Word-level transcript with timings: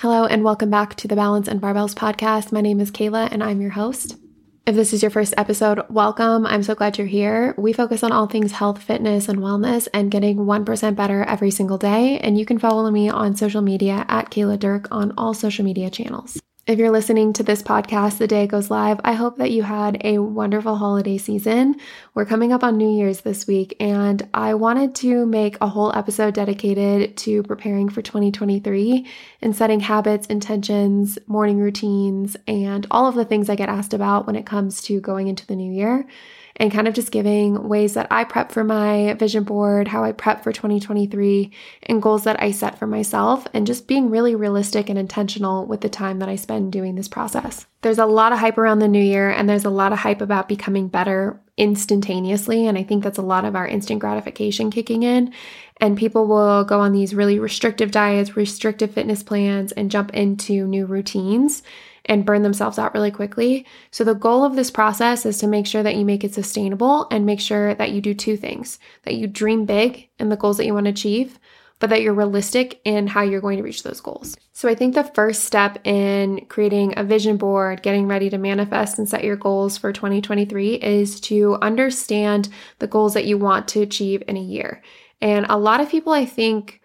Hello, 0.00 0.26
and 0.26 0.44
welcome 0.44 0.70
back 0.70 0.94
to 0.94 1.08
the 1.08 1.16
Balance 1.16 1.48
and 1.48 1.60
Barbells 1.60 1.92
podcast. 1.92 2.52
My 2.52 2.60
name 2.60 2.78
is 2.78 2.92
Kayla, 2.92 3.32
and 3.32 3.42
I'm 3.42 3.60
your 3.60 3.72
host. 3.72 4.16
If 4.64 4.76
this 4.76 4.92
is 4.92 5.02
your 5.02 5.10
first 5.10 5.34
episode, 5.36 5.80
welcome. 5.90 6.46
I'm 6.46 6.62
so 6.62 6.76
glad 6.76 6.98
you're 6.98 7.08
here. 7.08 7.52
We 7.58 7.72
focus 7.72 8.04
on 8.04 8.12
all 8.12 8.28
things 8.28 8.52
health, 8.52 8.80
fitness, 8.80 9.28
and 9.28 9.40
wellness 9.40 9.88
and 9.92 10.08
getting 10.08 10.36
1% 10.36 10.94
better 10.94 11.24
every 11.24 11.50
single 11.50 11.78
day. 11.78 12.20
And 12.20 12.38
you 12.38 12.46
can 12.46 12.60
follow 12.60 12.88
me 12.92 13.08
on 13.08 13.34
social 13.34 13.60
media 13.60 14.06
at 14.08 14.30
Kayla 14.30 14.60
Dirk 14.60 14.86
on 14.92 15.14
all 15.18 15.34
social 15.34 15.64
media 15.64 15.90
channels. 15.90 16.40
If 16.68 16.78
you're 16.78 16.90
listening 16.90 17.32
to 17.32 17.42
this 17.42 17.62
podcast 17.62 18.18
the 18.18 18.26
day 18.26 18.44
it 18.44 18.48
goes 18.48 18.70
live, 18.70 19.00
I 19.02 19.14
hope 19.14 19.38
that 19.38 19.50
you 19.50 19.62
had 19.62 20.02
a 20.04 20.18
wonderful 20.18 20.76
holiday 20.76 21.16
season. 21.16 21.76
We're 22.12 22.26
coming 22.26 22.52
up 22.52 22.62
on 22.62 22.76
New 22.76 22.94
Year's 22.94 23.22
this 23.22 23.46
week, 23.46 23.74
and 23.80 24.28
I 24.34 24.52
wanted 24.52 24.94
to 24.96 25.24
make 25.24 25.56
a 25.62 25.66
whole 25.66 25.96
episode 25.96 26.34
dedicated 26.34 27.16
to 27.16 27.42
preparing 27.44 27.88
for 27.88 28.02
2023 28.02 29.06
and 29.40 29.56
setting 29.56 29.80
habits, 29.80 30.26
intentions, 30.26 31.18
morning 31.26 31.56
routines, 31.58 32.36
and 32.46 32.86
all 32.90 33.06
of 33.06 33.14
the 33.14 33.24
things 33.24 33.48
I 33.48 33.56
get 33.56 33.70
asked 33.70 33.94
about 33.94 34.26
when 34.26 34.36
it 34.36 34.44
comes 34.44 34.82
to 34.82 35.00
going 35.00 35.28
into 35.28 35.46
the 35.46 35.56
new 35.56 35.72
year 35.72 36.06
and 36.58 36.72
kind 36.72 36.88
of 36.88 36.94
just 36.94 37.12
giving 37.12 37.68
ways 37.68 37.94
that 37.94 38.08
I 38.10 38.24
prep 38.24 38.50
for 38.50 38.64
my 38.64 39.14
vision 39.14 39.44
board, 39.44 39.88
how 39.88 40.02
I 40.02 40.12
prep 40.12 40.42
for 40.42 40.52
2023, 40.52 41.52
and 41.84 42.02
goals 42.02 42.24
that 42.24 42.42
I 42.42 42.50
set 42.50 42.78
for 42.78 42.86
myself, 42.86 43.46
and 43.54 43.66
just 43.66 43.86
being 43.86 44.10
really 44.10 44.34
realistic 44.34 44.88
and 44.88 44.98
intentional 44.98 45.66
with 45.66 45.80
the 45.80 45.88
time 45.88 46.18
that 46.18 46.28
I 46.28 46.36
spend 46.36 46.57
doing 46.70 46.94
this 46.94 47.08
process. 47.08 47.66
There's 47.82 47.98
a 47.98 48.06
lot 48.06 48.32
of 48.32 48.38
hype 48.38 48.58
around 48.58 48.80
the 48.80 48.88
new 48.88 49.02
year, 49.02 49.30
and 49.30 49.48
there's 49.48 49.64
a 49.64 49.70
lot 49.70 49.92
of 49.92 50.00
hype 50.00 50.20
about 50.20 50.48
becoming 50.48 50.88
better 50.88 51.40
instantaneously. 51.56 52.66
And 52.66 52.76
I 52.76 52.82
think 52.82 53.02
that's 53.02 53.18
a 53.18 53.22
lot 53.22 53.44
of 53.44 53.56
our 53.56 53.66
instant 53.66 54.00
gratification 54.00 54.70
kicking 54.70 55.02
in. 55.02 55.32
And 55.80 55.96
people 55.96 56.26
will 56.26 56.64
go 56.64 56.80
on 56.80 56.92
these 56.92 57.14
really 57.14 57.38
restrictive 57.38 57.90
diets, 57.90 58.36
restrictive 58.36 58.92
fitness 58.92 59.22
plans, 59.22 59.72
and 59.72 59.90
jump 59.90 60.12
into 60.14 60.66
new 60.66 60.86
routines 60.86 61.62
and 62.08 62.24
burn 62.24 62.42
themselves 62.42 62.78
out 62.78 62.94
really 62.94 63.10
quickly. 63.10 63.66
So, 63.90 64.02
the 64.02 64.14
goal 64.14 64.44
of 64.44 64.56
this 64.56 64.70
process 64.70 65.26
is 65.26 65.38
to 65.38 65.46
make 65.46 65.66
sure 65.66 65.82
that 65.82 65.94
you 65.94 66.04
make 66.04 66.24
it 66.24 66.34
sustainable 66.34 67.06
and 67.10 67.26
make 67.26 67.40
sure 67.40 67.74
that 67.74 67.92
you 67.92 68.00
do 68.00 68.14
two 68.14 68.36
things 68.36 68.78
that 69.04 69.14
you 69.14 69.26
dream 69.26 69.66
big 69.66 70.08
in 70.18 70.30
the 70.30 70.36
goals 70.36 70.56
that 70.56 70.66
you 70.66 70.74
want 70.74 70.86
to 70.86 70.90
achieve, 70.90 71.38
but 71.78 71.90
that 71.90 72.02
you're 72.02 72.14
realistic 72.14 72.80
in 72.84 73.06
how 73.06 73.22
you're 73.22 73.40
going 73.40 73.56
to 73.58 73.62
reach 73.62 73.82
those 73.82 74.00
goals. 74.00 74.36
So, 74.52 74.68
I 74.68 74.74
think 74.74 74.94
the 74.94 75.04
first 75.04 75.44
step 75.44 75.78
in 75.86 76.46
creating 76.46 76.94
a 76.96 77.04
vision 77.04 77.36
board, 77.36 77.82
getting 77.82 78.06
ready 78.06 78.30
to 78.30 78.38
manifest 78.38 78.98
and 78.98 79.08
set 79.08 79.24
your 79.24 79.36
goals 79.36 79.78
for 79.78 79.92
2023 79.92 80.74
is 80.74 81.20
to 81.22 81.56
understand 81.62 82.48
the 82.78 82.86
goals 82.86 83.14
that 83.14 83.26
you 83.26 83.38
want 83.38 83.68
to 83.68 83.82
achieve 83.82 84.22
in 84.26 84.36
a 84.36 84.42
year. 84.42 84.82
And 85.20 85.46
a 85.48 85.58
lot 85.58 85.80
of 85.80 85.90
people, 85.90 86.12
I 86.12 86.24
think, 86.24 86.80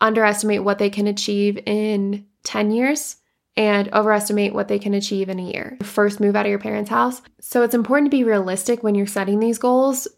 underestimate 0.00 0.64
what 0.64 0.78
they 0.78 0.90
can 0.90 1.06
achieve 1.06 1.58
in 1.66 2.26
10 2.44 2.70
years 2.70 3.16
and 3.56 3.88
overestimate 3.92 4.52
what 4.52 4.68
they 4.68 4.78
can 4.78 4.94
achieve 4.94 5.28
in 5.28 5.38
a 5.38 5.50
year. 5.50 5.78
First, 5.82 6.20
move 6.20 6.34
out 6.34 6.46
of 6.46 6.50
your 6.50 6.58
parents' 6.58 6.90
house. 6.90 7.22
So 7.40 7.62
it's 7.62 7.74
important 7.74 8.10
to 8.10 8.16
be 8.16 8.24
realistic 8.24 8.82
when 8.82 8.94
you're 8.94 9.06
setting 9.06 9.38
these 9.38 9.58
goals 9.58 10.08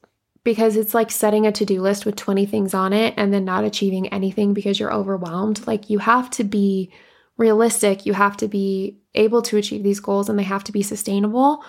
because 0.47 0.77
it's 0.77 0.95
like 0.95 1.11
setting 1.11 1.45
a 1.45 1.51
to 1.51 1.65
do 1.65 1.83
list 1.83 2.07
with 2.07 2.15
20 2.15 2.47
things 2.47 2.73
on 2.73 2.93
it 2.93 3.13
and 3.17 3.35
then 3.35 3.45
not 3.45 3.65
achieving 3.65 4.07
anything 4.11 4.55
because 4.55 4.79
you're 4.79 4.95
overwhelmed. 4.95 5.67
Like 5.67 5.91
you 5.91 5.99
have 5.99 6.31
to 6.31 6.45
be 6.45 6.93
realistic, 7.37 8.07
you 8.07 8.13
have 8.13 8.37
to 8.37 8.47
be 8.47 8.97
able 9.17 9.43
to 9.43 9.57
achieve 9.57 9.83
these 9.83 9.99
goals 9.99 10.29
and 10.29 10.39
they 10.39 10.45
have 10.45 10.63
to 10.63 10.71
be 10.71 10.85
sustainable. 10.85 11.65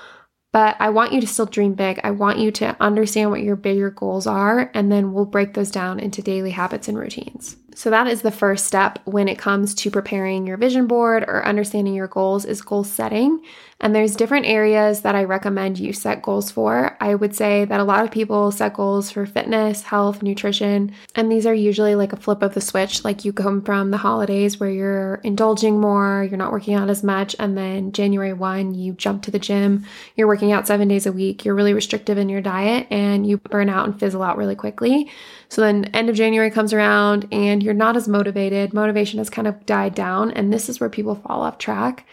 But 0.53 0.75
I 0.79 0.89
want 0.89 1.11
you 1.11 1.21
to 1.21 1.27
still 1.27 1.47
dream 1.47 1.73
big. 1.73 1.99
I 2.03 2.11
want 2.11 2.37
you 2.37 2.51
to 2.51 2.77
understand 2.79 3.31
what 3.31 3.41
your 3.41 3.55
bigger 3.55 3.89
goals 3.89 4.27
are, 4.27 4.71
and 4.73 4.91
then 4.91 5.11
we'll 5.11 5.25
break 5.25 5.55
those 5.55 5.71
down 5.71 5.99
into 5.99 6.21
daily 6.21 6.51
habits 6.51 6.87
and 6.87 6.97
routines. 6.97 7.57
So 7.75 7.89
that 7.89 8.07
is 8.07 8.21
the 8.21 8.31
first 8.31 8.65
step 8.65 8.99
when 9.05 9.27
it 9.27 9.37
comes 9.37 9.75
to 9.75 9.91
preparing 9.91 10.47
your 10.47 10.57
vision 10.57 10.87
board 10.87 11.25
or 11.27 11.45
understanding 11.45 11.93
your 11.93 12.07
goals 12.07 12.45
is 12.45 12.61
goal 12.61 12.83
setting. 12.83 13.41
And 13.79 13.93
there's 13.93 14.15
different 14.15 14.47
areas 14.47 15.01
that 15.01 15.13
I 15.13 15.23
recommend 15.23 15.77
you 15.77 15.93
set 15.93 16.23
goals 16.23 16.49
for. 16.49 16.97
I 16.99 17.13
would 17.13 17.35
say 17.35 17.63
that 17.65 17.79
a 17.79 17.83
lot 17.83 18.03
of 18.03 18.09
people 18.09 18.51
set 18.51 18.73
goals 18.73 19.11
for 19.11 19.27
fitness, 19.27 19.83
health, 19.83 20.23
nutrition, 20.23 20.93
and 21.13 21.31
these 21.31 21.45
are 21.45 21.53
usually 21.53 21.93
like 21.93 22.11
a 22.11 22.17
flip 22.17 22.41
of 22.41 22.55
the 22.55 22.61
switch. 22.61 23.05
Like 23.05 23.23
you 23.23 23.31
come 23.31 23.61
from 23.61 23.91
the 23.91 23.97
holidays 23.97 24.59
where 24.59 24.71
you're 24.71 25.15
indulging 25.23 25.79
more, 25.79 26.25
you're 26.27 26.39
not 26.39 26.51
working 26.51 26.73
out 26.73 26.89
as 26.89 27.03
much, 27.03 27.35
and 27.37 27.55
then 27.55 27.91
January 27.91 28.33
1, 28.33 28.73
you 28.73 28.93
jump 28.93 29.21
to 29.23 29.31
the 29.31 29.37
gym, 29.37 29.85
you're 30.15 30.27
working 30.27 30.51
out 30.51 30.65
seven 30.65 30.87
days 30.87 31.05
a 31.05 31.11
week, 31.11 31.45
you're 31.45 31.53
really 31.53 31.75
restrictive 31.75 32.17
in 32.17 32.29
your 32.29 32.41
diet, 32.41 32.87
and 32.89 33.27
you 33.27 33.37
burn 33.37 33.69
out 33.69 33.85
and 33.85 33.99
fizzle 33.99 34.23
out 34.23 34.37
really 34.37 34.55
quickly. 34.55 35.11
So 35.49 35.61
then 35.61 35.85
end 35.85 36.09
of 36.09 36.15
January 36.15 36.49
comes 36.49 36.73
around 36.73 37.27
and 37.31 37.61
you're 37.61 37.73
not 37.73 37.95
as 37.95 38.07
motivated. 38.07 38.73
Motivation 38.73 39.19
has 39.19 39.29
kind 39.29 39.47
of 39.47 39.67
died 39.67 39.93
down, 39.93 40.31
and 40.31 40.51
this 40.51 40.67
is 40.67 40.79
where 40.79 40.89
people 40.89 41.13
fall 41.13 41.43
off 41.43 41.59
track. 41.59 42.05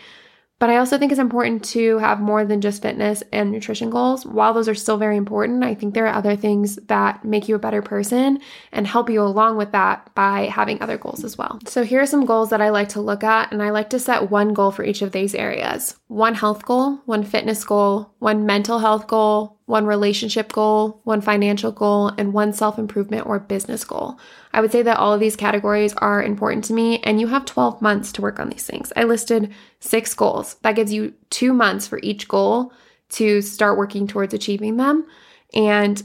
But 0.65 0.71
I 0.71 0.79
also 0.79 0.97
think 0.97 1.13
it's 1.13 1.21
important 1.21 1.63
to 1.73 1.99
have 1.99 2.23
more 2.23 2.47
than 2.47 2.63
just 2.63 2.81
fitness 2.81 3.23
and 3.35 3.51
nutrition 3.53 3.91
goals. 3.91 4.25
While 4.25 4.55
those 4.55 4.67
are 4.67 4.75
still 4.75 4.97
very 4.97 5.19
important, 5.19 5.63
I 5.63 5.75
think 5.75 5.93
there 5.93 6.07
are 6.07 6.15
other 6.15 6.37
things 6.37 6.77
that 6.87 7.23
make 7.23 7.51
you 7.51 7.55
a 7.55 7.59
better 7.59 7.83
person 7.83 8.41
and 8.73 8.87
help 8.87 9.11
you 9.11 9.21
along 9.21 9.59
with 9.59 9.73
that 9.73 10.09
by 10.15 10.47
having 10.47 10.81
other 10.81 10.97
goals 10.97 11.23
as 11.23 11.37
well. 11.37 11.59
So, 11.67 11.85
here 11.85 12.01
are 12.01 12.07
some 12.07 12.25
goals 12.25 12.49
that 12.49 12.63
I 12.63 12.71
like 12.71 12.89
to 12.91 13.03
look 13.03 13.23
at, 13.23 13.53
and 13.53 13.63
I 13.63 13.69
like 13.69 13.91
to 13.91 13.99
set 13.99 14.31
one 14.31 14.55
goal 14.55 14.71
for 14.71 14.85
each 14.85 15.03
of 15.03 15.13
these 15.13 15.35
areas 15.35 15.99
one 16.09 16.35
health 16.35 16.65
goal, 16.65 17.03
one 17.05 17.25
fitness 17.25 17.63
goal, 17.63 18.15
one 18.21 18.47
mental 18.47 18.79
health 18.79 19.07
goal, 19.07 19.61
one 19.67 19.87
relationship 19.87 20.53
goal, 20.53 21.01
one 21.05 21.21
financial 21.21 21.73
goal, 21.73 22.09
and 22.19 22.33
one 22.33 22.53
self 22.53 22.79
improvement 22.79 23.27
or 23.27 23.39
business 23.39 23.85
goal. 23.85 24.19
I 24.53 24.61
would 24.61 24.73
say 24.73 24.83
that 24.83 24.99
all 24.99 25.13
of 25.13 25.21
these 25.21 25.37
categories 25.37 25.95
are 25.95 26.23
important 26.23 26.65
to 26.65 26.75
me, 26.75 26.99
and 26.99 27.21
you 27.21 27.29
have 27.29 27.45
12 27.45 27.81
months 27.81 28.13
to 28.13 28.23
work 28.23 28.39
on 28.39 28.51
these 28.51 28.67
things. 28.67 28.93
I 28.97 29.05
listed 29.05 29.53
six 29.81 30.13
goals. 30.15 30.57
That 30.63 30.77
gives 30.77 30.93
you 30.93 31.15
two 31.31 31.53
months 31.53 31.87
for 31.87 31.99
each 32.03 32.29
goal 32.29 32.73
to 33.11 33.41
start 33.41 33.79
working 33.79 34.07
towards 34.07 34.35
achieving 34.35 34.77
them. 34.77 35.07
And 35.55 36.03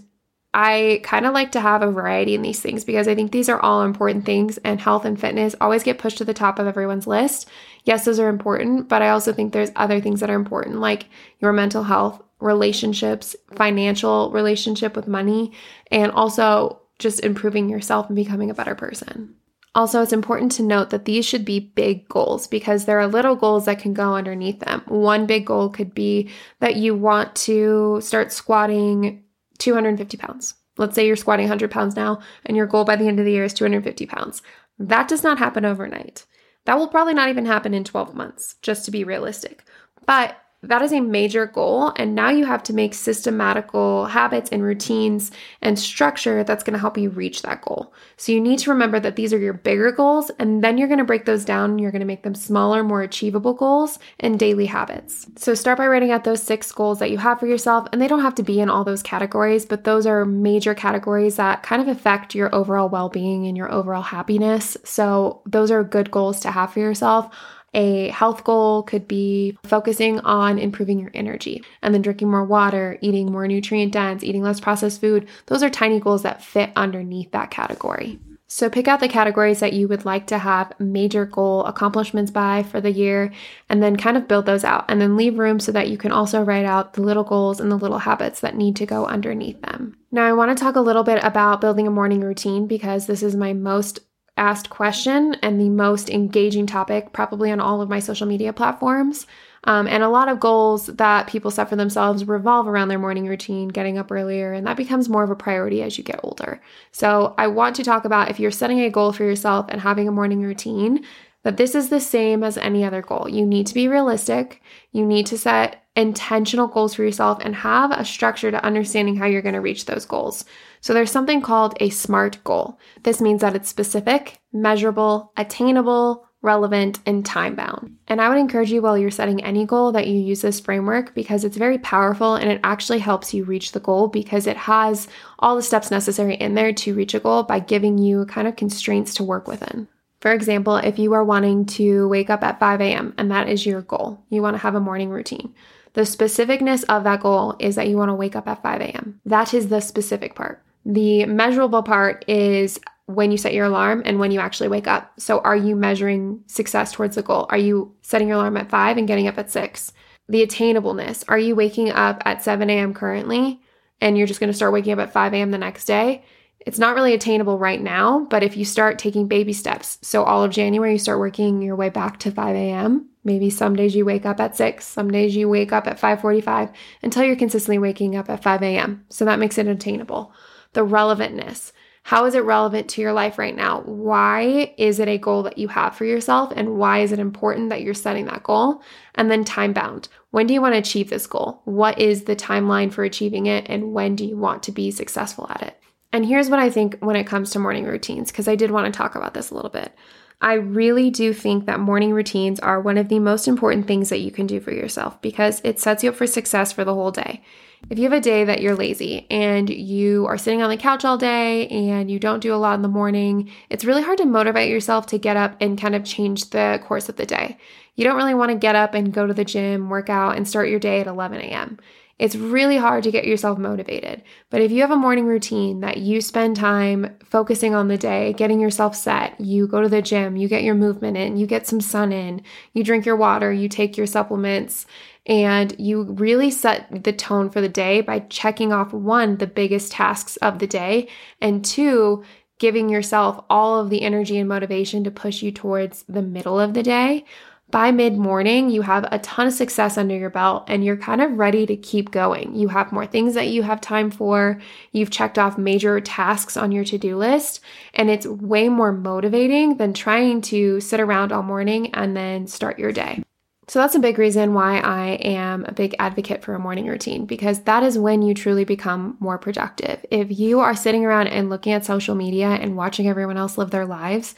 I 0.54 1.02
kind 1.04 1.26
of 1.26 1.34
like 1.34 1.52
to 1.52 1.60
have 1.60 1.84
a 1.84 1.92
variety 1.92 2.34
in 2.34 2.42
these 2.42 2.60
things 2.60 2.84
because 2.84 3.08
I 3.08 3.14
think 3.14 3.32
these 3.32 3.50
are 3.50 3.60
all 3.60 3.84
important 3.84 4.26
things, 4.26 4.58
and 4.60 4.80
health 4.80 5.06
and 5.06 5.20
fitness 5.20 5.54
always 5.60 5.84
get 5.84 6.00
pushed 6.00 6.18
to 6.20 6.26
the 6.26 6.34
top 6.34 6.60
of 6.60 6.66
everyone's 6.66 7.08
list. 7.08 7.50
Yes, 7.84 8.06
those 8.06 8.20
are 8.20 8.30
important, 8.30 8.88
but 8.88 9.02
I 9.02 9.10
also 9.10 9.34
think 9.34 9.52
there's 9.52 9.72
other 9.76 10.00
things 10.00 10.22
that 10.22 10.30
are 10.30 10.36
important, 10.36 10.80
like 10.80 11.08
your 11.40 11.54
mental 11.54 11.84
health, 11.84 12.22
relationships, 12.40 13.36
financial 13.56 14.32
relationship 14.32 14.96
with 14.96 15.08
money, 15.08 15.52
and 15.92 16.12
also 16.12 16.82
just 16.98 17.24
improving 17.24 17.70
yourself 17.70 18.08
and 18.08 18.16
becoming 18.16 18.50
a 18.50 18.54
better 18.54 18.76
person. 18.76 19.36
Also, 19.76 20.02
it's 20.02 20.14
important 20.14 20.52
to 20.54 20.64
note 20.64 20.90
that 20.90 21.06
these 21.06 21.26
should 21.26 21.46
be 21.46 21.60
big 21.60 22.08
goals 22.10 22.48
because 22.48 22.86
there 22.86 23.00
are 23.00 23.08
little 23.08 23.36
goals 23.36 23.66
that 23.66 23.80
can 23.80 23.94
go 23.94 24.16
underneath 24.16 24.60
them. 24.60 24.82
One 24.88 25.26
big 25.26 25.46
goal 25.46 25.70
could 25.70 25.94
be 25.94 26.30
that 26.60 26.76
you 26.76 26.96
want 26.96 27.36
to 27.38 28.00
start 28.02 28.34
squatting 28.34 29.24
250 29.60 30.18
pounds. 30.18 30.56
Let's 30.78 30.96
say 30.96 31.06
you're 31.06 31.16
squatting 31.16 31.46
100 31.46 31.70
pounds 31.70 31.96
now, 31.96 32.20
and 32.46 32.58
your 32.58 32.66
goal 32.66 32.84
by 32.84 32.96
the 32.96 33.08
end 33.08 33.20
of 33.20 33.26
the 33.26 33.32
year 33.32 33.44
is 33.44 33.54
250 33.54 34.06
pounds. 34.08 34.42
That 34.80 35.08
does 35.08 35.24
not 35.24 35.38
happen 35.38 35.66
overnight. 35.66 36.26
That 36.66 36.78
will 36.78 36.88
probably 36.88 37.14
not 37.14 37.30
even 37.30 37.46
happen 37.46 37.74
in 37.74 37.84
12 37.84 38.16
months, 38.16 38.56
just 38.62 38.86
to 38.86 38.92
be 38.92 39.04
realistic. 39.04 39.64
But 40.06 40.38
that 40.62 40.82
is 40.82 40.92
a 40.92 41.00
major 41.00 41.46
goal. 41.46 41.94
And 41.96 42.16
now 42.16 42.30
you 42.30 42.46
have 42.46 42.64
to 42.64 42.74
make 42.74 42.94
systematical 42.94 44.10
habits 44.10 44.50
and 44.52 44.62
routines 44.62 45.32
and 45.62 45.80
structure 45.80 46.44
that's 46.44 46.64
going 46.64 46.74
to 46.74 46.80
help 46.80 46.98
you 46.98 47.10
reach 47.10 47.42
that 47.44 47.62
goal. 47.62 47.94
So 48.18 48.32
you 48.32 48.42
need 48.42 48.60
to 48.60 48.70
remember 48.70 49.00
that 49.00 49.16
these 49.16 49.34
are 49.34 49.40
your 49.40 49.54
bigger 49.54 49.92
goals, 49.92 50.30
and 50.38 50.64
then 50.64 50.78
you're 50.78 50.88
going 50.88 51.00
to 51.00 51.06
break 51.06 51.26
those 51.26 51.46
down 51.46 51.80
you're 51.80 51.92
going 51.92 52.00
to 52.02 52.06
make 52.06 52.24
them 52.24 52.36
smaller, 52.36 52.84
more 52.84 53.02
achievable 53.02 53.54
goals 53.54 54.00
and 54.20 54.40
daily 54.40 54.66
habits. 54.66 55.28
So 55.36 55.54
start 55.54 55.78
by 55.78 55.88
writing 55.88 56.12
out 56.12 56.24
those 56.24 56.42
six 56.42 56.72
goals 56.72 57.00
that 57.00 57.12
you 57.12 57.18
have 57.18 57.40
for 57.40 57.48
yourself. 57.48 57.88
And 57.92 58.02
they 58.02 58.08
don't 58.08 58.22
have 58.22 58.36
to 58.36 58.44
be 58.44 58.60
in 58.60 58.70
all 58.70 58.84
those 58.84 59.04
categories, 59.04 59.66
but 59.66 59.84
those 59.84 60.06
are 60.06 60.26
major 60.26 60.74
categories 60.74 61.38
that 61.38 61.64
kind 61.64 61.82
of 61.82 61.88
affect 61.88 62.36
your 62.36 62.54
overall 62.54 62.90
well 62.90 63.10
being 63.10 63.48
and 63.48 63.56
your 63.56 63.72
overall 63.72 64.02
happiness. 64.02 64.78
So 64.84 65.42
those 65.46 65.72
are 65.72 65.84
good 65.84 66.12
goals 66.12 66.40
to 66.42 66.52
have 66.52 66.74
for 66.74 66.80
yourself. 66.80 67.34
A 67.74 68.10
health 68.10 68.44
goal 68.44 68.84
could 68.84 69.08
be 69.08 69.58
focusing 69.64 70.20
on 70.22 70.60
improving 70.60 71.00
your 71.00 71.12
energy 71.14 71.64
and 71.82 71.94
then 71.94 72.02
drinking 72.02 72.30
more 72.30 72.46
water, 72.46 72.98
eating 73.02 73.32
more 73.32 73.48
nutrient 73.48 73.94
dense, 73.94 74.24
eating 74.24 74.44
less 74.44 74.60
processed 74.60 75.02
food. 75.02 75.28
Those 75.46 75.64
are 75.64 75.70
tiny 75.70 76.00
goals 76.00 76.24
that 76.24 76.44
fit 76.44 76.72
underneath 76.76 77.32
that 77.32 77.52
category. 77.52 78.20
So 78.52 78.68
pick 78.68 78.88
out 78.88 79.00
the 79.00 79.08
categories 79.08 79.60
that 79.60 79.74
you 79.74 79.88
would 79.88 80.06
like 80.06 80.26
to 80.28 80.40
have 80.40 80.74
major 80.80 81.24
goal 81.24 81.64
accomplishments 81.66 82.32
by 82.32 82.64
for 82.64 82.82
the 82.82 82.92
year 82.92 83.32
and 83.70 83.82
then 83.82 83.96
kind 83.96 84.18
of 84.18 84.28
build 84.28 84.48
those 84.48 84.64
out 84.64 84.86
and 84.90 85.00
then 85.00 85.16
leave 85.16 85.38
room 85.38 85.60
so 85.60 85.72
that 85.72 85.88
you 85.88 86.00
can 86.00 86.12
also 86.12 86.42
write 86.42 86.66
out 86.66 86.94
the 86.94 87.02
little 87.02 87.24
goals 87.24 87.60
and 87.60 87.72
the 87.72 87.78
little 87.78 88.00
habits 88.00 88.40
that 88.40 88.56
need 88.56 88.76
to 88.78 88.88
go 88.88 89.06
underneath 89.06 89.62
them. 89.62 89.98
Now 90.12 90.26
I 90.26 90.34
want 90.34 90.58
to 90.58 90.62
talk 90.62 90.76
a 90.76 90.82
little 90.82 91.04
bit 91.04 91.24
about 91.24 91.62
building 91.62 91.86
a 91.86 91.92
morning 91.92 92.22
routine 92.22 92.66
because 92.66 93.06
this 93.06 93.22
is 93.22 93.36
my 93.36 93.54
most 93.54 94.00
asked 94.40 94.70
question 94.70 95.36
and 95.44 95.60
the 95.60 95.70
most 95.70 96.10
engaging 96.10 96.66
topic, 96.66 97.14
probably 97.14 97.52
on 97.52 97.60
all 97.60 97.82
of 97.82 97.90
my 97.90 98.00
social 98.00 98.26
media 98.26 98.54
platforms. 98.54 99.28
Um, 99.66 99.88
and 99.88 100.02
a 100.02 100.10
lot 100.10 100.30
of 100.30 100.40
goals 100.40 100.88
that 100.88 101.28
people 101.28 101.52
set 101.52 101.68
for 101.68 101.76
themselves 101.76 102.26
revolve 102.26 102.68
around 102.68 102.88
their 102.88 102.98
morning 102.98 103.28
routine, 103.28 103.68
getting 103.68 103.98
up 103.98 104.10
earlier, 104.10 104.54
and 104.54 104.66
that 104.66 104.78
becomes 104.78 105.10
more 105.10 105.24
of 105.24 105.30
a 105.30 105.36
priority 105.36 105.84
as 105.84 105.98
you 105.98 106.04
get 106.04 106.22
older. 106.24 106.62
So, 106.94 107.36
I 107.38 107.48
want 107.48 107.76
to 107.76 107.84
talk 107.84 108.06
about 108.06 108.30
if 108.30 108.40
you're 108.40 108.52
setting 108.52 108.80
a 108.80 108.90
goal 108.90 109.12
for 109.12 109.26
yourself 109.26 109.66
and 109.68 109.82
having 109.82 110.08
a 110.08 110.14
morning 110.14 110.42
routine, 110.42 111.04
that 111.44 111.58
this 111.58 111.76
is 111.76 111.90
the 111.90 112.00
same 112.00 112.44
as 112.44 112.58
any 112.58 112.84
other 112.84 113.02
goal. 113.02 113.28
You 113.30 113.46
need 113.46 113.68
to 113.68 113.74
be 113.74 113.88
realistic. 113.88 114.62
You 114.92 115.06
need 115.06 115.26
to 115.28 115.38
set 115.38 115.84
intentional 115.96 116.68
goals 116.68 116.94
for 116.94 117.04
yourself 117.04 117.40
and 117.42 117.56
have 117.56 117.92
a 117.92 118.06
structure 118.06 118.52
to 118.52 118.66
understanding 118.66 119.16
how 119.16 119.26
you're 119.26 119.42
going 119.42 119.56
to 119.56 119.62
reach 119.62 119.86
those 119.86 120.06
goals. 120.06 120.46
So 120.82 120.94
there's 120.94 121.12
something 121.12 121.42
called 121.42 121.76
a 121.80 121.90
SMART 121.90 122.44
goal. 122.44 122.80
This 123.04 123.22
means 123.22 123.42
that 123.42 123.56
it's 123.56 123.70
specific, 123.70 124.40
measurable, 124.54 125.34
attainable, 125.36 126.26
relevant, 126.42 127.00
and 127.06 127.26
time 127.26 127.56
bound. 127.56 127.98
And 128.08 128.22
I 128.22 128.30
would 128.30 128.38
encourage 128.38 128.72
you 128.72 128.82
while 128.82 128.98
you're 128.98 129.12
setting 129.12 129.44
any 129.44 129.66
goal 129.66 129.92
that 129.92 130.08
you 130.08 130.18
use 130.18 130.42
this 130.42 130.60
framework 130.60 131.14
because 131.14 131.44
it's 131.44 131.58
very 131.58 131.78
powerful 131.80 132.36
and 132.36 132.50
it 132.50 132.62
actually 132.64 133.00
helps 133.00 133.34
you 133.34 133.44
reach 133.44 133.74
the 133.74 133.82
goal 133.82 134.08
because 134.08 134.48
it 134.48 134.56
has 134.56 135.10
all 135.40 135.58
the 135.58 135.62
steps 135.62 135.92
necessary 135.92 136.36
in 136.36 136.54
there 136.54 136.72
to 136.72 136.96
reach 136.96 137.14
a 137.14 137.20
goal 137.20 137.44
by 137.44 137.60
giving 137.60 137.98
you 137.98 138.26
kind 138.26 138.48
of 138.48 138.56
constraints 138.56 139.14
to 139.16 139.24
work 139.24 139.48
within. 139.48 139.88
For 140.22 140.32
example, 140.32 140.76
if 140.76 141.00
you 141.00 141.14
are 141.14 141.24
wanting 141.24 141.66
to 141.66 142.08
wake 142.10 142.30
up 142.30 142.44
at 142.44 142.60
5 142.60 142.82
a.m. 142.82 143.14
and 143.18 143.32
that 143.32 143.48
is 143.48 143.66
your 143.66 143.82
goal, 143.82 144.22
you 144.30 144.42
want 144.42 144.56
to 144.56 144.62
have 144.62 144.76
a 144.76 144.80
morning 144.80 145.10
routine. 145.10 145.54
The 145.94 146.02
specificness 146.02 146.84
of 146.90 147.04
that 147.06 147.22
goal 147.22 147.56
is 147.60 147.76
that 147.76 147.88
you 147.88 147.98
want 147.98 148.10
to 148.10 148.16
wake 148.16 148.36
up 148.36 148.48
at 148.48 148.62
5 148.62 148.82
a.m. 148.82 149.20
That 149.26 149.54
is 149.54 149.70
the 149.70 149.80
specific 149.80 150.36
part. 150.36 150.62
The 150.86 151.26
measurable 151.26 151.84
part 151.84 152.26
is 152.28 152.80
when 153.06 153.32
you 153.32 153.38
set 153.38 153.54
your 153.54 153.66
alarm 153.66 154.04
and 154.06 154.20
when 154.20 154.32
you 154.32 154.40
actually 154.40 154.70
wake 154.70 154.88
up. 154.88 155.12
So, 155.20 155.40
are 155.40 155.56
you 155.56 155.76
measuring 155.76 156.44
success 156.48 156.92
towards 156.92 157.16
the 157.16 157.24
goal? 157.24 157.48
Are 157.50 157.58
you 157.58 157.96
setting 158.02 158.28
your 158.28 158.38
alarm 158.38 158.58
at 158.58 158.70
5 158.70 158.98
and 158.98 159.08
getting 159.08 159.28
up 159.28 159.38
at 159.38 159.50
6? 159.50 159.94
The 160.28 160.46
attainableness. 160.46 161.24
Are 161.28 161.40
you 161.40 161.56
waking 161.56 161.92
up 161.92 162.22
at 162.26 162.44
7 162.44 162.70
a.m. 162.70 162.94
currently 162.94 163.62
and 164.00 164.18
you're 164.18 164.28
just 164.28 164.40
going 164.40 164.52
to 164.52 164.56
start 164.56 164.74
waking 164.74 164.94
up 164.94 165.00
at 165.00 165.12
5 165.12 165.34
a.m. 165.34 165.52
the 165.52 165.58
next 165.58 165.86
day? 165.86 166.24
It's 166.66 166.80
not 166.80 166.96
really 166.96 167.14
attainable 167.14 167.58
right 167.58 167.82
now, 167.82 168.28
but 168.30 168.44
if 168.44 168.58
you 168.58 168.66
start 168.66 169.00
taking 169.00 169.28
baby 169.28 169.54
steps, 169.54 169.98
so 170.02 170.24
all 170.24 170.44
of 170.44 170.52
January 170.52 170.94
you 170.94 171.00
start 171.00 171.20
working 171.20 171.62
your 171.62 171.76
way 171.76 171.90
back 171.90 172.20
to 172.20 172.32
5 172.32 172.56
a.m. 172.56 173.10
Maybe 173.24 173.50
some 173.50 173.76
days 173.76 173.96
you 173.96 174.06
wake 174.06 174.26
up 174.26 174.40
at 174.40 174.56
6, 174.56 174.86
some 174.86 175.10
days 175.10 175.36
you 175.36 175.48
wake 175.48 175.72
up 175.72 175.88
at 175.88 176.00
5:45 176.00 176.74
until 177.02 177.24
you're 177.24 177.36
consistently 177.36 177.80
waking 177.80 178.16
up 178.16 178.30
at 178.30 178.44
5 178.44 178.62
a.m. 178.64 179.06
So 179.10 179.26
that 179.26 179.40
makes 179.40 179.58
it 179.58 179.68
attainable. 179.68 180.34
The 180.74 180.86
relevantness. 180.86 181.72
How 182.04 182.26
is 182.26 182.34
it 182.34 182.44
relevant 182.44 182.90
to 182.90 183.02
your 183.02 183.14
life 183.14 183.38
right 183.38 183.56
now? 183.56 183.82
Why 183.82 184.74
is 184.78 185.00
it 185.00 185.08
a 185.08 185.18
goal 185.18 185.44
that 185.44 185.58
you 185.58 185.68
have 185.68 185.96
for 185.96 186.06
yourself? 186.06 186.52
And 186.56 186.78
why 186.78 187.00
is 187.00 187.12
it 187.12 187.20
important 187.20 187.70
that 187.70 187.82
you're 187.82 187.94
setting 187.94 188.26
that 188.26 188.44
goal? 188.44 188.82
And 189.16 189.30
then 189.30 189.44
time 189.44 189.74
bound. 189.74 190.08
When 190.32 190.48
do 190.48 190.54
you 190.54 190.62
want 190.62 190.74
to 190.74 190.80
achieve 190.80 191.10
this 191.10 191.28
goal? 191.28 191.62
What 191.66 192.00
is 192.00 192.24
the 192.24 192.36
timeline 192.36 192.92
for 192.92 193.04
achieving 193.04 193.46
it? 193.46 193.68
And 193.70 193.94
when 193.94 194.16
do 194.16 194.26
you 194.26 194.38
want 194.38 194.64
to 194.64 194.72
be 194.72 194.92
successful 194.92 195.48
at 195.50 195.62
it? 195.62 195.79
And 196.12 196.26
here's 196.26 196.50
what 196.50 196.60
I 196.60 196.70
think 196.70 196.98
when 197.00 197.16
it 197.16 197.28
comes 197.28 197.52
to 197.52 197.60
morning 197.60 197.86
routines, 197.86 198.32
because 198.32 198.48
I 198.48 198.56
did 198.56 198.72
want 198.72 198.92
to 198.92 198.98
talk 198.98 199.16
about 199.16 199.34
this 199.34 199.52
a 199.52 199.56
little 199.56 199.70
bit. 199.70 199.94
I 200.42 200.54
really 200.54 201.10
do 201.10 201.34
think 201.34 201.66
that 201.66 201.82
morning 201.82 202.14
routines 202.14 202.60
are 202.62 202.80
one 202.80 202.98
of 202.98 203.10
the 203.10 203.20
most 203.20 203.48
important 203.48 203.88
things 203.88 204.10
that 204.10 204.20
you 204.22 204.32
can 204.32 204.48
do 204.48 204.62
for 204.62 204.72
yourself 204.72 205.22
because 205.22 205.60
it 205.66 205.80
sets 205.80 206.02
you 206.02 206.10
up 206.10 206.16
for 206.16 206.26
success 206.26 206.72
for 206.72 206.86
the 206.86 206.94
whole 206.94 207.12
day. 207.12 207.44
If 207.90 207.98
you 207.98 208.06
have 208.06 208.14
a 208.14 208.22
day 208.22 208.46
that 208.46 208.62
you're 208.62 208.76
lazy 208.76 209.28
and 209.30 209.70
you 209.70 210.26
are 210.28 210.38
sitting 210.38 210.62
on 210.62 210.70
the 210.70 210.78
couch 210.78 211.04
all 211.04 211.18
day 211.18 211.68
and 211.68 212.10
you 212.10 212.20
don't 212.20 212.40
do 212.40 212.54
a 212.54 212.58
lot 212.58 212.76
in 212.76 212.82
the 212.82 212.88
morning, 212.88 213.52
it's 213.70 213.86
really 213.86 214.02
hard 214.02 214.18
to 214.20 214.26
motivate 214.26 214.70
yourself 214.70 215.08
to 215.08 215.18
get 215.18 215.38
up 215.38 215.58
and 215.60 215.80
kind 215.80 215.96
of 215.96 216.06
change 216.06 216.50
the 216.50 216.82
course 216.86 217.10
of 217.10 217.18
the 217.18 217.26
day. 217.26 217.58
You 217.96 218.06
don't 218.06 218.18
really 218.18 218.34
want 218.34 218.52
to 218.52 218.58
get 218.58 218.76
up 218.76 218.94
and 218.94 219.14
go 219.14 219.28
to 219.28 219.34
the 219.34 219.46
gym, 219.46 219.90
work 219.90 220.10
out, 220.10 220.38
and 220.38 220.48
start 220.48 220.70
your 220.70 220.80
day 220.80 221.02
at 221.02 221.08
11 221.08 221.40
a.m. 221.40 221.80
It's 222.20 222.36
really 222.36 222.76
hard 222.76 223.04
to 223.06 223.12
get 223.12 223.26
yourself 223.26 223.58
motivated. 223.58 224.24
But 224.50 224.62
if 224.62 224.72
you 224.72 224.82
have 224.82 224.92
a 224.92 224.98
morning 224.98 225.26
routine 225.26 225.80
that 225.80 225.98
you 225.98 226.20
spend 226.20 226.58
time 226.58 227.18
focusing 227.24 227.74
on 227.74 227.88
the 227.88 227.98
day, 227.98 228.34
getting 228.34 228.60
yourself 228.60 228.94
set, 228.94 229.40
you 229.40 229.68
go 229.68 229.82
to 229.82 229.88
the 229.88 230.02
gym, 230.02 230.36
you 230.36 230.50
get 230.50 230.64
your 230.64 230.76
movement 230.76 231.16
in, 231.16 231.38
you 231.38 231.48
get 231.48 231.66
some 231.66 231.80
sun 231.80 232.12
in, 232.12 232.42
you 232.74 232.84
drink 232.84 233.06
your 233.06 233.16
water, 233.16 233.54
you 233.54 233.70
take 233.70 233.96
your 233.96 234.06
supplements, 234.06 234.86
and 235.26 235.74
you 235.80 236.04
really 236.04 236.52
set 236.52 237.06
the 237.06 237.14
tone 237.14 237.50
for 237.50 237.62
the 237.62 237.70
day 237.70 238.02
by 238.02 238.20
checking 238.20 238.74
off 238.74 238.92
one, 238.92 239.38
the 239.38 239.48
biggest 239.48 239.94
tasks 239.94 240.36
of 240.38 240.60
the 240.60 240.68
day, 240.68 241.08
and 241.40 241.64
two, 241.64 242.24
giving 242.60 242.90
yourself 242.90 243.44
all 243.50 243.80
of 243.80 243.90
the 243.90 244.02
energy 244.02 244.38
and 244.38 244.50
motivation 244.50 245.06
to 245.06 245.12
push 245.12 245.42
you 245.42 245.52
towards 245.52 246.04
the 246.10 246.22
middle 246.22 246.60
of 246.60 246.74
the 246.74 246.84
day 246.84 247.24
by 247.72 247.92
mid 247.92 248.18
morning, 248.18 248.70
you 248.70 248.82
have 248.82 249.08
a 249.12 249.20
ton 249.20 249.48
of 249.48 249.54
success 249.54 249.98
under 249.98 250.16
your 250.18 250.30
belt 250.30 250.64
and 250.68 250.84
you're 250.84 250.98
kind 250.98 251.22
of 251.22 251.38
ready 251.38 251.66
to 251.66 251.76
keep 251.76 252.12
going. 252.12 252.56
You 252.56 252.68
have 252.70 252.92
more 252.92 253.06
things 253.06 253.36
that 253.36 253.50
you 253.50 253.64
have 253.64 253.80
time 253.80 254.10
for. 254.10 254.60
You've 254.92 255.12
checked 255.12 255.38
off 255.38 255.58
major 255.58 256.00
tasks 256.02 256.58
on 256.58 256.72
your 256.72 256.84
to 256.86 256.98
do 256.98 257.16
list, 257.16 257.60
and 257.94 258.10
it's 258.10 258.26
way 258.26 258.70
more 258.70 258.92
motivating 258.92 259.78
than 259.78 259.94
trying 259.94 260.42
to 260.42 260.80
sit 260.80 261.00
around 261.00 261.32
all 261.32 261.44
morning 261.44 261.94
and 261.94 262.18
then 262.18 262.48
start 262.48 262.80
your 262.80 262.92
day. 262.92 263.24
So 263.68 263.78
that's 263.78 263.94
a 263.94 264.00
big 264.00 264.18
reason 264.18 264.56
why 264.56 264.80
I 264.80 265.10
am 265.22 265.64
a 265.66 265.72
big 265.72 265.96
advocate 266.00 266.42
for 266.44 266.56
a 266.56 266.60
morning 266.60 266.88
routine 266.88 267.28
because 267.28 267.62
that 267.66 267.84
is 267.84 268.00
when 268.00 268.24
you 268.24 268.34
truly 268.34 268.64
become 268.64 269.16
more 269.20 269.38
productive. 269.38 270.04
If 270.10 270.40
you 270.40 270.60
are 270.60 270.76
sitting 270.76 271.06
around 271.06 271.28
and 271.28 271.52
looking 271.52 271.74
at 271.74 271.86
social 271.86 272.16
media 272.16 272.48
and 272.48 272.76
watching 272.76 273.08
everyone 273.08 273.38
else 273.38 273.60
live 273.60 273.70
their 273.70 273.86
lives, 273.86 274.34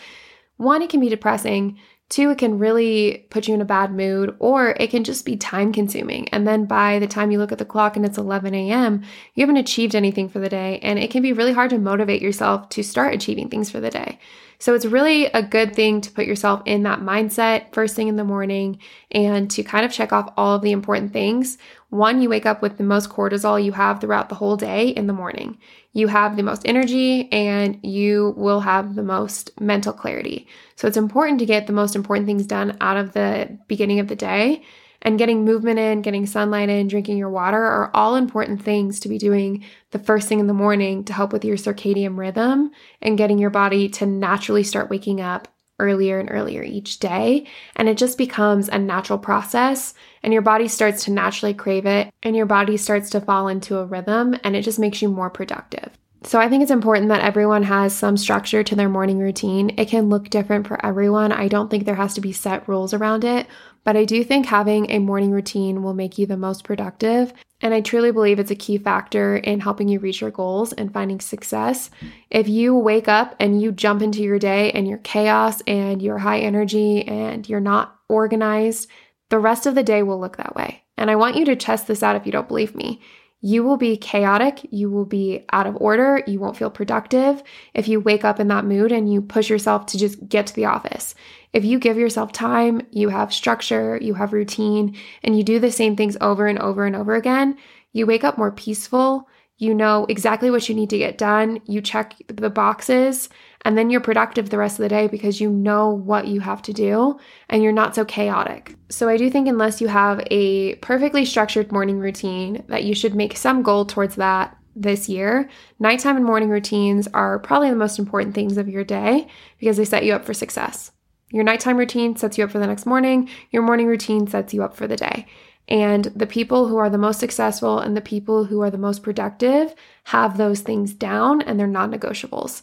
one, 0.58 0.82
it 0.82 0.90
can 0.90 1.00
be 1.00 1.08
depressing. 1.08 1.80
Two, 2.12 2.30
it 2.30 2.40
can 2.40 2.60
really 2.60 3.26
put 3.30 3.48
you 3.48 3.54
in 3.54 3.62
a 3.62 3.66
bad 3.66 3.94
mood, 3.94 4.36
or 4.40 4.72
it 4.72 4.90
can 4.90 5.06
just 5.06 5.26
be 5.26 5.38
time 5.38 5.72
consuming. 5.72 6.28
And 6.30 6.46
then 6.46 6.66
by 6.66 7.00
the 7.00 7.08
time 7.08 7.32
you 7.32 7.38
look 7.38 7.54
at 7.54 7.58
the 7.58 7.64
clock 7.64 7.96
and 7.96 8.06
it's 8.06 8.18
11 8.18 8.54
a.m., 8.54 9.02
you 9.34 9.42
haven't 9.42 9.56
achieved 9.56 9.96
anything 9.96 10.28
for 10.28 10.40
the 10.40 10.50
day. 10.50 10.78
And 10.84 11.00
it 11.00 11.10
can 11.10 11.22
be 11.22 11.32
really 11.32 11.54
hard 11.54 11.70
to 11.70 11.78
motivate 11.78 12.22
yourself 12.22 12.68
to 12.72 12.84
start 12.84 13.14
achieving 13.14 13.48
things 13.48 13.72
for 13.72 13.80
the 13.80 13.90
day. 13.90 14.20
So 14.60 14.76
it's 14.76 14.86
really 14.86 15.28
a 15.28 15.42
good 15.42 15.74
thing 15.74 16.02
to 16.02 16.12
put 16.12 16.26
yourself 16.26 16.62
in 16.66 16.84
that 16.84 17.00
mindset 17.00 17.74
first 17.74 17.96
thing 17.96 18.10
in 18.10 18.18
the 18.18 18.26
morning 18.26 18.80
and 19.12 19.50
to 19.52 19.64
kind 19.64 19.86
of 19.86 19.94
check 19.94 20.12
off 20.12 20.34
all 20.36 20.56
of 20.56 20.64
the 20.64 20.74
important 20.74 21.14
things. 21.14 21.58
One, 21.92 22.22
you 22.22 22.30
wake 22.30 22.46
up 22.46 22.62
with 22.62 22.78
the 22.78 22.86
most 22.86 23.10
cortisol 23.10 23.62
you 23.62 23.74
have 23.74 24.00
throughout 24.00 24.30
the 24.30 24.36
whole 24.36 24.56
day 24.56 24.88
in 24.88 25.08
the 25.08 25.14
morning. 25.14 25.58
You 25.92 26.08
have 26.08 26.38
the 26.38 26.42
most 26.42 26.62
energy 26.64 27.30
and 27.34 27.78
you 27.84 28.34
will 28.38 28.62
have 28.62 28.96
the 28.96 29.04
most 29.04 29.60
mental 29.60 29.92
clarity. 29.92 30.48
So 30.78 30.88
it's 30.88 30.96
important 30.96 31.40
to 31.40 31.46
get 31.46 31.68
the 31.68 31.74
most 31.74 31.98
important 31.98 32.28
things 32.28 32.48
done 32.48 32.78
out 32.80 32.96
of 32.96 33.12
the 33.12 33.58
beginning 33.68 34.00
of 34.00 34.08
the 34.08 34.16
day 34.16 34.64
and 35.02 35.18
getting 35.18 35.44
movement 35.44 35.80
in, 35.80 36.02
getting 36.02 36.26
sunlight 36.26 36.70
in, 36.70 36.88
drinking 36.88 37.18
your 37.18 37.30
water 37.30 37.62
are 37.62 37.92
all 37.94 38.16
important 38.16 38.64
things 38.64 39.02
to 39.02 39.10
be 39.10 39.18
doing 39.18 39.66
the 39.90 40.00
first 40.00 40.30
thing 40.30 40.40
in 40.40 40.48
the 40.48 40.54
morning 40.54 41.04
to 41.04 41.14
help 41.14 41.34
with 41.34 41.44
your 41.44 41.58
circadian 41.58 42.18
rhythm 42.18 42.72
and 43.02 43.18
getting 43.18 43.38
your 43.38 43.50
body 43.50 43.90
to 43.90 44.06
naturally 44.06 44.64
start 44.64 44.90
waking 44.90 45.20
up 45.20 45.50
earlier 45.82 46.20
and 46.20 46.30
earlier 46.32 46.64
each 46.64 47.00
day. 47.00 47.48
And 47.76 47.90
it 47.90 47.98
just 47.98 48.18
becomes 48.18 48.70
a 48.70 48.78
natural 48.78 49.20
process, 49.20 49.94
and 50.24 50.32
your 50.32 50.42
body 50.42 50.68
starts 50.68 51.04
to 51.06 51.12
naturally 51.12 51.54
crave 51.54 51.86
it, 51.86 52.14
and 52.24 52.36
your 52.36 52.46
body 52.46 52.78
starts 52.78 53.10
to 53.10 53.22
fall 53.22 53.48
into 53.48 53.80
a 53.80 53.86
rhythm, 53.86 54.38
and 54.44 54.56
it 54.56 54.62
just 54.62 54.80
makes 54.80 55.02
you 55.02 55.10
more 55.10 55.30
productive. 55.30 55.90
So, 56.24 56.40
I 56.40 56.50
think 56.50 56.62
it's 56.62 56.70
important 56.70 57.08
that 57.08 57.22
everyone 57.22 57.64
has 57.64 57.96
some 57.96 58.16
structure 58.16 58.64
to 58.64 58.76
their 58.76 58.90
morning 58.90 59.18
routine. 59.18 59.72
It 59.78 59.90
can 59.90 60.10
look 60.10 60.30
different 60.30 60.68
for 60.68 60.84
everyone. 60.86 61.32
I 61.32 61.48
don't 61.48 61.70
think 61.72 61.86
there 61.86 61.96
has 61.96 62.14
to 62.14 62.22
be 62.22 62.32
set 62.32 62.70
rules 62.70 62.94
around 62.94 63.24
it, 63.24 63.48
but 63.84 63.98
I 63.98 64.06
do 64.06 64.24
think 64.24 64.46
having 64.46 64.92
a 64.92 65.00
morning 65.00 65.32
routine 65.32 65.82
will 65.82 65.96
make 65.96 66.20
you 66.20 66.28
the 66.28 66.38
most 66.38 66.64
productive. 66.64 67.34
And 67.62 67.74
I 67.74 67.82
truly 67.82 68.12
believe 68.12 68.40
it's 68.40 68.52
a 68.52 68.56
key 68.56 68.78
factor 68.78 69.38
in 69.38 69.60
helping 69.60 69.88
you 69.88 70.00
reach 70.00 70.22
your 70.22 70.32
goals 70.32 70.74
and 70.74 70.94
finding 70.94 71.20
success. 71.20 71.92
If 72.30 72.48
you 72.48 72.76
wake 72.76 73.08
up 73.08 73.36
and 73.40 73.62
you 73.62 73.72
jump 73.72 74.02
into 74.02 74.22
your 74.22 74.40
day 74.40 74.72
and 74.72 74.88
you're 74.88 74.98
chaos 75.00 75.62
and 75.68 76.02
you're 76.02 76.18
high 76.18 76.40
energy 76.40 77.08
and 77.08 77.48
you're 77.48 77.60
not 77.60 77.96
organized, 78.10 78.90
the 79.30 79.40
rest 79.40 79.66
of 79.66 79.76
the 79.76 79.84
day 79.84 80.04
will 80.04 80.20
look 80.20 80.38
that 80.38 80.56
way. 80.56 80.84
And 80.98 81.10
I 81.10 81.16
want 81.16 81.36
you 81.36 81.46
to 81.46 81.56
test 81.56 81.88
this 81.88 82.04
out 82.04 82.16
if 82.16 82.26
you 82.26 82.32
don't 82.32 82.48
believe 82.48 82.76
me. 82.76 83.02
You 83.42 83.64
will 83.64 83.78
be 83.78 83.98
chaotic. 83.98 84.68
You 84.70 84.90
will 84.90 85.06
be 85.06 85.46
out 85.52 85.66
of 85.66 85.76
order. 85.78 86.24
You 86.28 86.40
won't 86.40 86.58
feel 86.58 86.70
productive 86.70 87.42
if 87.74 87.88
you 87.88 88.00
wake 88.00 88.24
up 88.24 88.40
in 88.40 88.48
that 88.50 88.66
mood 88.66 88.92
and 88.92 89.12
you 89.12 89.22
push 89.22 89.50
yourself 89.50 89.88
to 89.88 89.98
just 89.98 90.30
get 90.30 90.48
to 90.48 90.56
the 90.56 90.66
office. 90.66 91.16
If 91.52 91.66
you 91.66 91.80
give 91.80 91.98
yourself 91.98 92.32
time, 92.32 92.86
you 92.92 93.10
have 93.10 93.34
structure, 93.34 93.98
you 94.02 94.14
have 94.14 94.32
routine, 94.32 94.96
and 95.24 95.36
you 95.36 95.44
do 95.44 95.60
the 95.60 95.72
same 95.72 95.96
things 95.96 96.16
over 96.22 96.48
and 96.48 96.60
over 96.60 96.86
and 96.86 96.96
over 96.96 97.16
again, 97.16 97.58
you 97.92 98.06
wake 98.06 98.24
up 98.24 98.38
more 98.38 98.52
peaceful. 98.52 99.28
You 99.62 99.76
know 99.76 100.08
exactly 100.10 100.50
what 100.50 100.68
you 100.68 100.74
need 100.74 100.90
to 100.90 100.98
get 100.98 101.20
done. 101.20 101.62
You 101.68 101.82
check 101.82 102.16
the 102.26 102.50
boxes, 102.50 103.30
and 103.62 103.78
then 103.78 103.92
you're 103.92 104.02
productive 104.02 104.50
the 104.50 104.58
rest 104.58 104.80
of 104.80 104.84
the 104.84 104.90
day 104.90 105.06
because 105.08 105.40
you 105.40 105.52
know 105.52 105.90
what 105.90 106.26
you 106.26 106.40
have 106.40 106.64
to 106.64 106.74
do 106.74 107.20
and 107.48 107.62
you're 107.62 107.72
not 107.72 107.94
so 107.94 108.04
chaotic. 108.04 108.76
So, 108.90 109.08
I 109.08 109.18
do 109.18 109.30
think, 109.30 109.48
unless 109.48 109.80
you 109.80 109.88
have 109.88 110.26
a 110.32 110.78
perfectly 110.78 111.26
structured 111.26 111.72
morning 111.72 112.00
routine, 112.00 112.64
that 112.70 112.86
you 112.86 112.96
should 112.96 113.14
make 113.14 113.38
some 113.38 113.62
goal 113.62 113.86
towards 113.86 114.16
that 114.16 114.58
this 114.76 115.08
year. 115.08 115.48
Nighttime 115.78 116.16
and 116.16 116.26
morning 116.26 116.50
routines 116.50 117.08
are 117.14 117.38
probably 117.38 117.70
the 117.70 117.76
most 117.76 118.00
important 118.00 118.34
things 118.34 118.58
of 118.58 118.68
your 118.68 118.84
day 118.84 119.28
because 119.60 119.78
they 119.78 119.86
set 119.86 120.04
you 120.04 120.14
up 120.14 120.26
for 120.26 120.34
success. 120.34 120.90
Your 121.32 121.44
nighttime 121.44 121.78
routine 121.78 122.16
sets 122.16 122.36
you 122.40 122.46
up 122.46 122.52
for 122.52 122.58
the 122.58 122.66
next 122.66 122.88
morning, 122.88 123.30
your 123.52 123.62
morning 123.62 123.86
routine 123.86 124.26
sets 124.26 124.56
you 124.56 124.64
up 124.64 124.76
for 124.76 124.88
the 124.88 124.98
day. 124.98 125.28
And 125.68 126.06
the 126.06 126.28
people 126.28 126.68
who 126.68 126.78
are 126.78 126.90
the 126.90 126.98
most 126.98 127.20
successful 127.20 127.80
and 127.80 127.96
the 127.96 128.02
people 128.02 128.46
who 128.46 128.62
are 128.62 128.72
the 128.72 128.78
most 128.78 129.04
productive 129.04 129.74
have 130.06 130.38
those 130.38 130.62
things 130.62 130.94
down 130.94 131.42
and 131.42 131.60
they're 131.60 131.68
non 131.68 131.92
negotiables. 131.92 132.62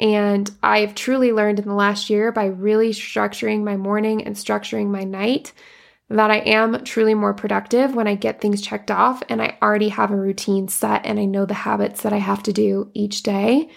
And 0.00 0.50
I've 0.62 0.94
truly 0.94 1.32
learned 1.32 1.58
in 1.58 1.68
the 1.68 1.74
last 1.74 2.08
year 2.08 2.30
by 2.32 2.46
really 2.46 2.90
structuring 2.90 3.64
my 3.64 3.76
morning 3.76 4.24
and 4.24 4.36
structuring 4.36 4.88
my 4.88 5.04
night 5.04 5.52
that 6.10 6.30
I 6.30 6.38
am 6.38 6.84
truly 6.84 7.14
more 7.14 7.34
productive 7.34 7.94
when 7.94 8.06
I 8.06 8.14
get 8.14 8.40
things 8.40 8.62
checked 8.62 8.90
off 8.90 9.22
and 9.28 9.42
I 9.42 9.58
already 9.60 9.90
have 9.90 10.10
a 10.10 10.16
routine 10.16 10.68
set 10.68 11.04
and 11.04 11.18
I 11.18 11.26
know 11.26 11.44
the 11.44 11.54
habits 11.54 12.02
that 12.02 12.12
I 12.12 12.18
have 12.18 12.42
to 12.44 12.52
do 12.52 12.90
each 12.94 13.22
day. 13.22 13.68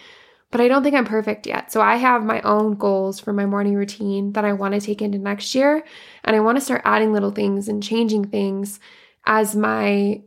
But 0.51 0.61
I 0.61 0.67
don't 0.67 0.83
think 0.83 0.95
I'm 0.95 1.05
perfect 1.05 1.47
yet. 1.47 1.71
So 1.71 1.81
I 1.81 1.95
have 1.95 2.23
my 2.23 2.41
own 2.41 2.75
goals 2.75 3.19
for 3.19 3.31
my 3.31 3.45
morning 3.45 3.75
routine 3.75 4.33
that 4.33 4.45
I 4.45 4.53
want 4.53 4.73
to 4.73 4.81
take 4.81 5.01
into 5.01 5.17
next 5.17 5.55
year. 5.55 5.83
And 6.23 6.35
I 6.35 6.41
want 6.41 6.57
to 6.57 6.63
start 6.63 6.81
adding 6.83 7.13
little 7.13 7.31
things 7.31 7.69
and 7.69 7.81
changing 7.81 8.25
things 8.25 8.79
as 9.25 9.55
my 9.55 10.21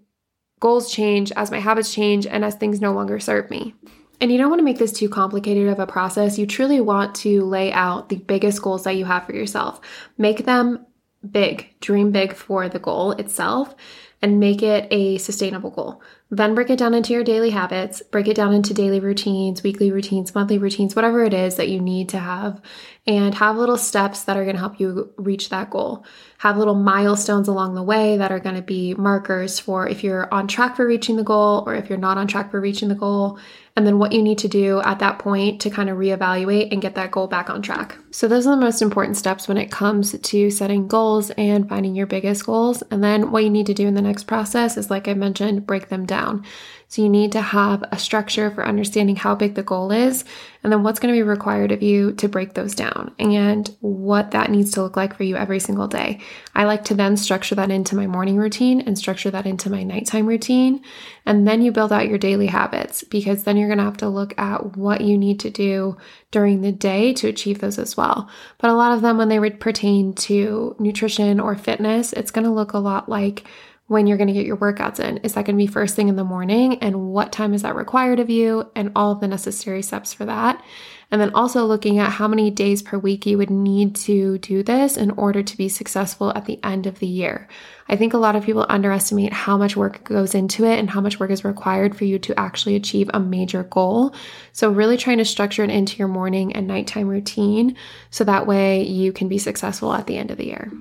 goals 0.61 0.91
change, 0.91 1.31
as 1.33 1.51
my 1.51 1.61
habits 1.61 1.93
change, 1.93 2.27
and 2.27 2.45
as 2.45 2.55
things 2.55 2.81
no 2.81 2.93
longer 2.93 3.21
serve 3.21 3.51
me. 3.51 3.75
And 4.21 4.33
you 4.33 4.39
don't 4.39 4.49
want 4.49 4.61
to 4.61 4.65
make 4.65 4.79
this 4.79 4.93
too 4.93 5.11
complicated 5.11 5.69
of 5.69 5.79
a 5.79 5.87
process. 5.87 6.39
You 6.39 6.47
truly 6.47 6.81
want 6.81 7.15
to 7.17 7.45
lay 7.45 7.73
out 7.73 8.09
the 8.09 8.17
biggest 8.17 8.63
goals 8.63 8.85
that 8.85 8.97
you 8.97 9.05
have 9.05 9.27
for 9.27 9.35
yourself. 9.35 9.81
Make 10.17 10.47
them 10.47 10.87
big, 11.31 11.75
dream 11.81 12.11
big 12.11 12.35
for 12.35 12.69
the 12.69 12.79
goal 12.79 13.13
itself, 13.13 13.75
and 14.23 14.41
make 14.41 14.63
it 14.63 14.89
a 14.91 15.19
sustainable 15.19 15.71
goal. 15.71 16.01
Then 16.31 16.55
break 16.55 16.71
it 16.71 16.79
down 16.79 16.95
into 16.95 17.13
your 17.13 17.23
daily 17.23 17.51
habits, 17.51 18.01
break 18.01 18.27
it 18.27 18.35
down 18.35 18.55
into 18.55 18.73
daily 18.73 18.99
routines, 18.99 19.63
weekly 19.63 19.93
routines, 19.93 20.35
monthly 20.35 20.57
routines, 20.57 20.97
whatever 20.97 21.23
it 21.23 21.35
is 21.35 21.57
that 21.57 21.69
you 21.69 21.79
need 21.79 22.09
to 22.09 22.19
have, 22.19 22.61
and 23.07 23.35
have 23.35 23.57
little 23.57 23.77
steps 23.77 24.25
that 24.25 24.37
are 24.37 24.45
going 24.45 24.57
to 24.57 24.61
help 24.61 24.81
you 24.81 25.13
reach 25.19 25.51
that 25.51 25.69
goal. 25.69 26.07
Have 26.39 26.57
little 26.57 26.75
milestones 26.75 27.49
along 27.49 27.75
the 27.75 27.83
way 27.83 28.17
that 28.17 28.33
are 28.33 28.41
going 28.41 28.57
to 28.57 28.63
be 28.63 28.95
markers 28.95 29.59
for 29.59 29.87
if 29.87 30.03
you're 30.03 30.33
on 30.33 30.49
track 30.49 30.77
for 30.77 30.87
reaching 30.87 31.17
the 31.17 31.23
goal 31.23 31.63
or 31.67 31.75
if 31.75 31.91
you're 31.91 31.99
not 31.99 32.17
on 32.17 32.27
track 32.27 32.51
for 32.51 32.61
reaching 32.61 32.89
the 32.89 32.95
goal 32.95 33.39
and 33.77 33.87
then 33.87 33.99
what 33.99 34.13
you 34.13 34.23
need 34.23 34.39
to 34.39 34.49
do 34.49 34.81
at 34.83 35.01
that 35.01 35.19
point 35.19 35.61
to 35.63 35.71
kind 35.71 35.91
of 35.91 35.99
reevaluate 35.99 36.71
and 36.71 36.81
get 36.81 36.95
that 36.95 37.11
goal 37.11 37.27
back 37.27 37.51
on 37.51 37.61
track. 37.61 37.99
So, 38.13 38.29
those 38.29 38.47
are 38.47 38.55
the 38.55 38.61
most 38.61 38.81
important 38.81 39.17
steps 39.17 39.49
when 39.49 39.59
it 39.59 39.71
comes 39.71 40.17
to 40.19 40.51
setting 40.51 40.87
goals 40.87 41.31
and 41.31 41.69
finding 41.69 41.97
your 41.97 42.07
biggest 42.07 42.47
goals. 42.47 42.83
And 42.91 43.03
then 43.03 43.33
what 43.33 43.43
you 43.43 43.51
need 43.51 43.67
to 43.67 43.75
do 43.75 43.89
in 43.89 43.95
the 43.95 44.03
next 44.03 44.25
process 44.25 44.77
is, 44.77 44.91
like 44.91 45.09
I 45.09 45.15
mentioned, 45.15 45.67
break 45.67 45.89
them 45.89 46.07
down. 46.07 46.45
So 46.89 47.03
you 47.03 47.09
need 47.09 47.33
to 47.33 47.41
have 47.41 47.83
a 47.91 47.99
structure 47.99 48.51
for 48.51 48.67
understanding 48.67 49.17
how 49.17 49.35
big 49.35 49.55
the 49.55 49.63
goal 49.63 49.91
is 49.91 50.25
and 50.63 50.73
then 50.73 50.83
what's 50.83 51.01
going 51.01 51.13
to 51.13 51.19
be 51.19 51.23
required 51.23 51.73
of 51.73 51.83
you 51.83 52.13
to 52.13 52.29
break 52.29 52.55
those 52.55 52.75
down 52.75 53.15
and 53.19 53.75
what 53.81 54.31
that 54.31 54.51
needs 54.51 54.71
to 54.73 54.83
look 54.83 54.97
like 54.97 55.17
for 55.17 55.25
you 55.25 55.37
every 55.37 55.61
single 55.61 55.89
day. 55.89 56.21
I 56.55 56.65
like 56.65 56.85
to 56.85 56.95
then 56.95 57.17
structure 57.17 57.55
that 57.57 57.71
into 57.71 57.97
my 57.97 58.07
morning 58.07 58.37
routine 58.37 58.81
and 58.81 58.97
structure 58.97 59.31
that 59.31 59.47
into 59.47 59.71
my 59.71 59.83
nighttime 59.83 60.27
routine. 60.27 60.83
And 61.27 61.47
then 61.47 61.63
you 61.63 61.73
build 61.73 61.93
out 61.93 62.09
your 62.09 62.19
daily 62.19 62.47
habits 62.47 63.05
because 63.05 63.45
then 63.45 63.57
you're 63.57 63.69
going 63.69 63.79
to 63.79 63.85
have 63.85 63.97
to 63.99 64.09
look 64.09 64.39
at 64.39 64.77
what 64.77 65.01
you 65.01 65.19
need 65.19 65.41
to 65.41 65.51
do 65.51 65.97
during 66.31 66.61
the 66.61 66.73
day 66.73 67.13
to 67.15 67.29
achieve 67.29 67.61
those 67.61 67.79
as 67.79 67.97
well. 67.97 68.31
But 68.59 68.71
a 68.71 68.75
lot 68.75 68.93
of 68.93 69.03
them, 69.03 69.19
when 69.19 69.29
they 69.29 69.39
would 69.39 69.61
pertain 69.61 70.15
to 70.15 70.77
nutrition 70.79 71.41
or 71.41 71.57
fitness, 71.57 72.13
it's 72.13 72.31
going 72.31 72.45
to 72.45 72.51
look 72.51 72.73
a 72.73 72.79
lot 72.79 73.09
like 73.09 73.45
when 73.87 74.07
you're 74.07 74.17
going 74.17 74.29
to 74.29 74.35
get 74.35 74.47
your 74.47 74.57
workouts 74.57 74.99
in. 74.99 75.19
Is 75.19 75.35
that 75.35 75.45
going 75.45 75.57
to 75.57 75.63
be 75.63 75.67
first 75.67 75.95
thing 75.95 76.09
in 76.09 76.17
the 76.17 76.25
morning? 76.25 76.79
And 76.79 77.09
what 77.09 77.33
time 77.33 77.53
is 77.53 77.63
that 77.63 77.75
required 77.75 78.19
of 78.19 78.31
you? 78.31 78.71
And 78.75 78.91
all 78.97 79.13
of 79.13 79.21
the 79.21 79.29
necessary 79.29 79.83
steps 79.83 80.15
for 80.15 80.25
that. 80.25 80.63
And 81.11 81.21
then 81.21 81.35
also 81.35 81.67
looking 81.67 81.99
at 81.99 82.11
how 82.11 82.27
many 82.27 82.51
days 82.51 82.83
per 82.83 82.97
week 82.97 83.27
you 83.27 83.37
would 83.37 83.51
need 83.51 83.95
to 83.97 84.39
do 84.39 84.63
this 84.63 84.97
in 84.97 85.11
order 85.13 85.43
to 85.43 85.57
be 85.57 85.69
successful 85.69 86.33
at 86.35 86.47
the 86.47 86.59
end 86.65 86.87
of 86.87 86.99
the 86.99 87.07
year. 87.07 87.47
I 87.87 87.97
think 87.97 88.15
a 88.15 88.19
lot 88.19 88.37
of 88.37 88.45
people 88.45 88.65
underestimate 88.71 89.35
how 89.35 89.59
much 89.59 89.77
work 89.77 90.03
goes 90.03 90.35
into 90.35 90.65
it 90.65 90.79
and 90.79 90.89
how 90.89 91.03
much 91.03 91.21
work 91.21 91.31
is 91.31 91.45
required 91.45 91.95
for 91.95 92.07
you 92.07 92.19
to 92.21 92.41
actually 92.41 92.75
achieve 92.77 93.11
a 93.13 93.21
major 93.21 93.65
goal. 93.65 94.15
So, 94.53 94.71
really 94.71 94.97
trying 94.97 95.19
to 95.19 95.25
structure 95.27 95.63
it 95.63 95.71
into 95.71 95.99
your 95.99 96.09
morning 96.09 96.57
and 96.57 96.67
nighttime 96.67 97.09
routine 97.09 97.77
so 98.11 98.25
that 98.25 98.47
way 98.47 98.83
you 98.83 99.13
can 99.13 99.29
be 99.29 99.39
successful 99.39 99.93
at 99.93 100.07
the 100.07 100.17
end 100.17 100.31
of 100.31 100.39
the 100.39 100.47
year. 100.47 100.73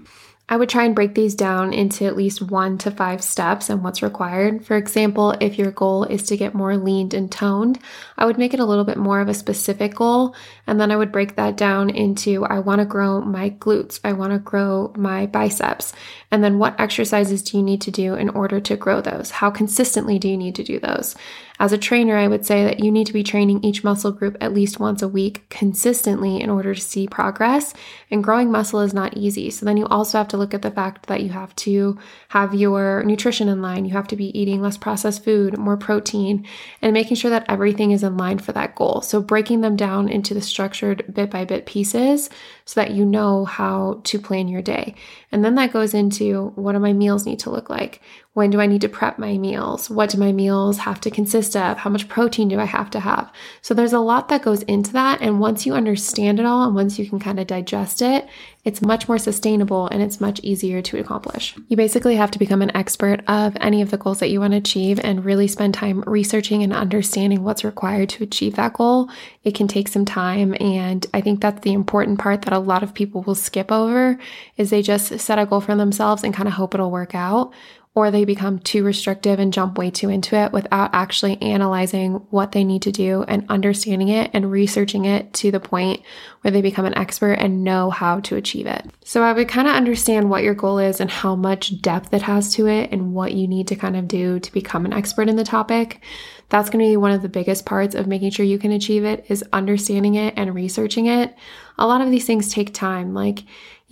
I 0.49 0.57
would 0.57 0.67
try 0.67 0.83
and 0.83 0.93
break 0.93 1.15
these 1.15 1.35
down 1.35 1.71
into 1.71 2.05
at 2.05 2.17
least 2.17 2.41
one 2.41 2.77
to 2.79 2.91
five 2.91 3.23
steps 3.23 3.69
and 3.69 3.81
what's 3.81 4.03
required. 4.03 4.65
For 4.65 4.75
example, 4.75 5.31
if 5.39 5.57
your 5.57 5.71
goal 5.71 6.03
is 6.03 6.23
to 6.23 6.37
get 6.37 6.53
more 6.53 6.75
leaned 6.75 7.13
and 7.13 7.31
toned, 7.31 7.79
I 8.17 8.25
would 8.25 8.37
make 8.37 8.53
it 8.53 8.59
a 8.59 8.65
little 8.65 8.83
bit 8.83 8.97
more 8.97 9.21
of 9.21 9.29
a 9.29 9.33
specific 9.33 9.95
goal. 9.95 10.35
And 10.67 10.81
then 10.81 10.91
I 10.91 10.97
would 10.97 11.13
break 11.13 11.37
that 11.37 11.55
down 11.55 11.89
into 11.89 12.43
I 12.45 12.59
want 12.59 12.79
to 12.79 12.85
grow 12.85 13.21
my 13.21 13.51
glutes, 13.51 14.01
I 14.03 14.11
want 14.13 14.33
to 14.33 14.39
grow 14.39 14.91
my 14.97 15.27
biceps. 15.27 15.93
And 16.29 16.43
then 16.43 16.59
what 16.59 16.79
exercises 16.79 17.41
do 17.41 17.57
you 17.57 17.63
need 17.63 17.81
to 17.81 17.91
do 17.91 18.15
in 18.15 18.29
order 18.29 18.59
to 18.59 18.75
grow 18.75 18.99
those? 18.99 19.31
How 19.31 19.49
consistently 19.49 20.19
do 20.19 20.27
you 20.27 20.37
need 20.37 20.55
to 20.55 20.63
do 20.63 20.77
those? 20.77 21.15
As 21.59 21.71
a 21.71 21.77
trainer, 21.77 22.17
I 22.17 22.27
would 22.27 22.45
say 22.45 22.63
that 22.65 22.79
you 22.79 22.91
need 22.91 23.07
to 23.07 23.13
be 23.13 23.23
training 23.23 23.63
each 23.63 23.83
muscle 23.83 24.11
group 24.11 24.35
at 24.41 24.53
least 24.53 24.79
once 24.79 25.01
a 25.01 25.07
week 25.07 25.47
consistently 25.49 26.41
in 26.41 26.49
order 26.49 26.73
to 26.73 26.81
see 26.81 27.07
progress. 27.07 27.73
And 28.09 28.23
growing 28.23 28.51
muscle 28.51 28.79
is 28.79 28.93
not 28.93 29.15
easy. 29.15 29.49
So 29.51 29.65
then 29.65 29.77
you 29.77 29.85
also 29.85 30.17
have 30.17 30.27
to 30.29 30.32
look 30.37 30.53
at 30.53 30.61
the 30.61 30.71
fact 30.71 31.07
that 31.07 31.21
you 31.21 31.29
have 31.29 31.55
to 31.57 31.97
have 32.29 32.53
your 32.53 33.03
nutrition 33.03 33.47
in 33.47 33.61
line. 33.61 33.85
You 33.85 33.91
have 33.93 34.07
to 34.07 34.15
be 34.15 34.37
eating 34.37 34.61
less 34.61 34.77
processed 34.77 35.23
food, 35.23 35.57
more 35.57 35.77
protein, 35.77 36.45
and 36.81 36.93
making 36.93 37.17
sure 37.17 37.31
that 37.31 37.45
everything 37.49 37.91
is 37.91 38.03
in 38.03 38.17
line 38.17 38.39
for 38.39 38.51
that 38.53 38.75
goal. 38.75 39.01
So 39.01 39.21
breaking 39.21 39.61
them 39.61 39.75
down 39.75 40.09
into 40.09 40.33
the 40.33 40.41
structured 40.41 41.05
bit 41.13 41.29
by 41.29 41.45
bit 41.45 41.65
pieces 41.65 42.29
so 42.65 42.81
that 42.81 42.91
you 42.91 43.05
know 43.05 43.45
how 43.45 44.01
to 44.05 44.19
plan 44.19 44.47
your 44.47 44.61
day. 44.61 44.95
And 45.31 45.43
then 45.43 45.55
that 45.55 45.73
goes 45.73 45.93
into 45.93 46.51
what 46.55 46.73
do 46.73 46.79
my 46.79 46.93
meals 46.93 47.25
need 47.25 47.39
to 47.39 47.49
look 47.49 47.69
like? 47.69 48.01
When 48.33 48.49
do 48.49 48.59
I 48.59 48.65
need 48.65 48.81
to 48.81 48.89
prep 48.89 49.19
my 49.19 49.37
meals? 49.37 49.91
What 49.91 50.09
do 50.09 50.17
my 50.17 50.31
meals 50.31 50.79
have 50.79 50.99
to 51.01 51.11
consist 51.11 51.55
of? 51.55 51.77
How 51.77 51.91
much 51.91 52.07
protein 52.07 52.47
do 52.47 52.59
I 52.59 52.65
have 52.65 52.89
to 52.91 52.99
have? 52.99 53.31
So 53.61 53.75
there's 53.75 53.93
a 53.93 53.99
lot 53.99 54.29
that 54.29 54.41
goes 54.41 54.63
into 54.63 54.91
that. 54.93 55.21
And 55.21 55.39
once 55.39 55.67
you 55.67 55.75
understand 55.75 56.39
it 56.39 56.45
all 56.47 56.65
and 56.65 56.73
once 56.73 56.97
you 56.97 57.07
can 57.07 57.19
kind 57.19 57.39
of 57.39 57.45
digest 57.45 58.01
it, 58.01 58.27
it's 58.63 58.81
much 58.81 59.07
more 59.07 59.19
sustainable 59.19 59.87
and 59.89 60.01
it's 60.01 60.19
much 60.19 60.39
easier 60.39 60.81
to 60.81 60.97
accomplish. 60.97 61.55
You 61.67 61.77
basically 61.77 62.15
have 62.15 62.31
to 62.31 62.39
become 62.39 62.63
an 62.63 62.75
expert 62.75 63.21
of 63.27 63.55
any 63.61 63.83
of 63.83 63.91
the 63.91 63.97
goals 63.97 64.19
that 64.19 64.29
you 64.29 64.39
want 64.39 64.53
to 64.53 64.57
achieve 64.57 64.99
and 65.03 65.23
really 65.23 65.47
spend 65.47 65.75
time 65.75 66.01
researching 66.07 66.63
and 66.63 66.73
understanding 66.73 67.43
what's 67.43 67.63
required 67.63 68.09
to 68.09 68.23
achieve 68.23 68.55
that 68.55 68.73
goal. 68.73 69.09
It 69.43 69.53
can 69.53 69.67
take 69.67 69.89
some 69.89 70.05
time. 70.05 70.55
And 70.59 71.05
I 71.13 71.21
think 71.21 71.39
that's 71.39 71.61
the 71.61 71.73
important 71.73 72.17
part 72.17 72.41
that 72.43 72.53
a 72.53 72.59
lot 72.59 72.81
of 72.81 72.95
people 72.95 73.21
will 73.21 73.35
skip 73.35 73.71
over 73.71 74.17
is 74.57 74.71
they 74.71 74.81
just 74.81 75.19
set 75.19 75.37
a 75.37 75.45
goal 75.45 75.61
for 75.61 75.75
themselves 75.75 76.23
and 76.23 76.33
kind 76.33 76.47
of 76.47 76.55
hope 76.55 76.73
it'll 76.73 76.89
work 76.89 77.13
out 77.13 77.53
or 77.95 78.09
they 78.09 78.25
become 78.25 78.57
too 78.57 78.83
restrictive 78.83 79.39
and 79.39 79.53
jump 79.53 79.77
way 79.77 79.91
too 79.91 80.09
into 80.09 80.35
it 80.35 80.51
without 80.51 80.89
actually 80.93 81.39
analyzing 81.41 82.13
what 82.31 82.51
they 82.51 82.63
need 82.63 82.81
to 82.81 82.91
do 82.91 83.23
and 83.27 83.45
understanding 83.49 84.07
it 84.07 84.31
and 84.33 84.51
researching 84.51 85.05
it 85.05 85.31
to 85.31 85.51
the 85.51 85.59
point 85.59 86.01
where 86.41 86.51
they 86.51 86.61
become 86.61 86.85
an 86.85 86.97
expert 86.97 87.33
and 87.33 87.63
know 87.63 87.91
how 87.91 88.19
to 88.19 88.35
achieve 88.35 88.65
it. 88.65 88.89
So 89.03 89.21
I 89.21 89.31
would 89.31 89.47
kind 89.47 89.67
of 89.67 89.75
understand 89.75 90.29
what 90.29 90.43
your 90.43 90.55
goal 90.55 90.79
is 90.79 90.99
and 90.99 91.11
how 91.11 91.35
much 91.35 91.81
depth 91.81 92.13
it 92.13 92.23
has 92.23 92.53
to 92.55 92.67
it 92.67 92.91
and 92.91 93.13
what 93.13 93.33
you 93.33 93.47
need 93.47 93.67
to 93.67 93.75
kind 93.75 93.95
of 93.95 94.07
do 94.07 94.39
to 94.39 94.51
become 94.51 94.85
an 94.85 94.93
expert 94.93 95.29
in 95.29 95.35
the 95.35 95.43
topic. 95.43 96.01
That's 96.49 96.71
going 96.71 96.83
to 96.83 96.91
be 96.91 96.97
one 96.97 97.11
of 97.11 97.21
the 97.21 97.29
biggest 97.29 97.65
parts 97.65 97.93
of 97.93 98.07
making 98.07 98.31
sure 98.31 98.45
you 98.45 98.59
can 98.59 98.71
achieve 98.71 99.05
it 99.05 99.25
is 99.29 99.43
understanding 99.53 100.15
it 100.15 100.33
and 100.35 100.53
researching 100.55 101.05
it. 101.05 101.35
A 101.77 101.87
lot 101.87 102.01
of 102.01 102.09
these 102.11 102.25
things 102.25 102.51
take 102.51 102.73
time. 102.73 103.13
Like 103.13 103.43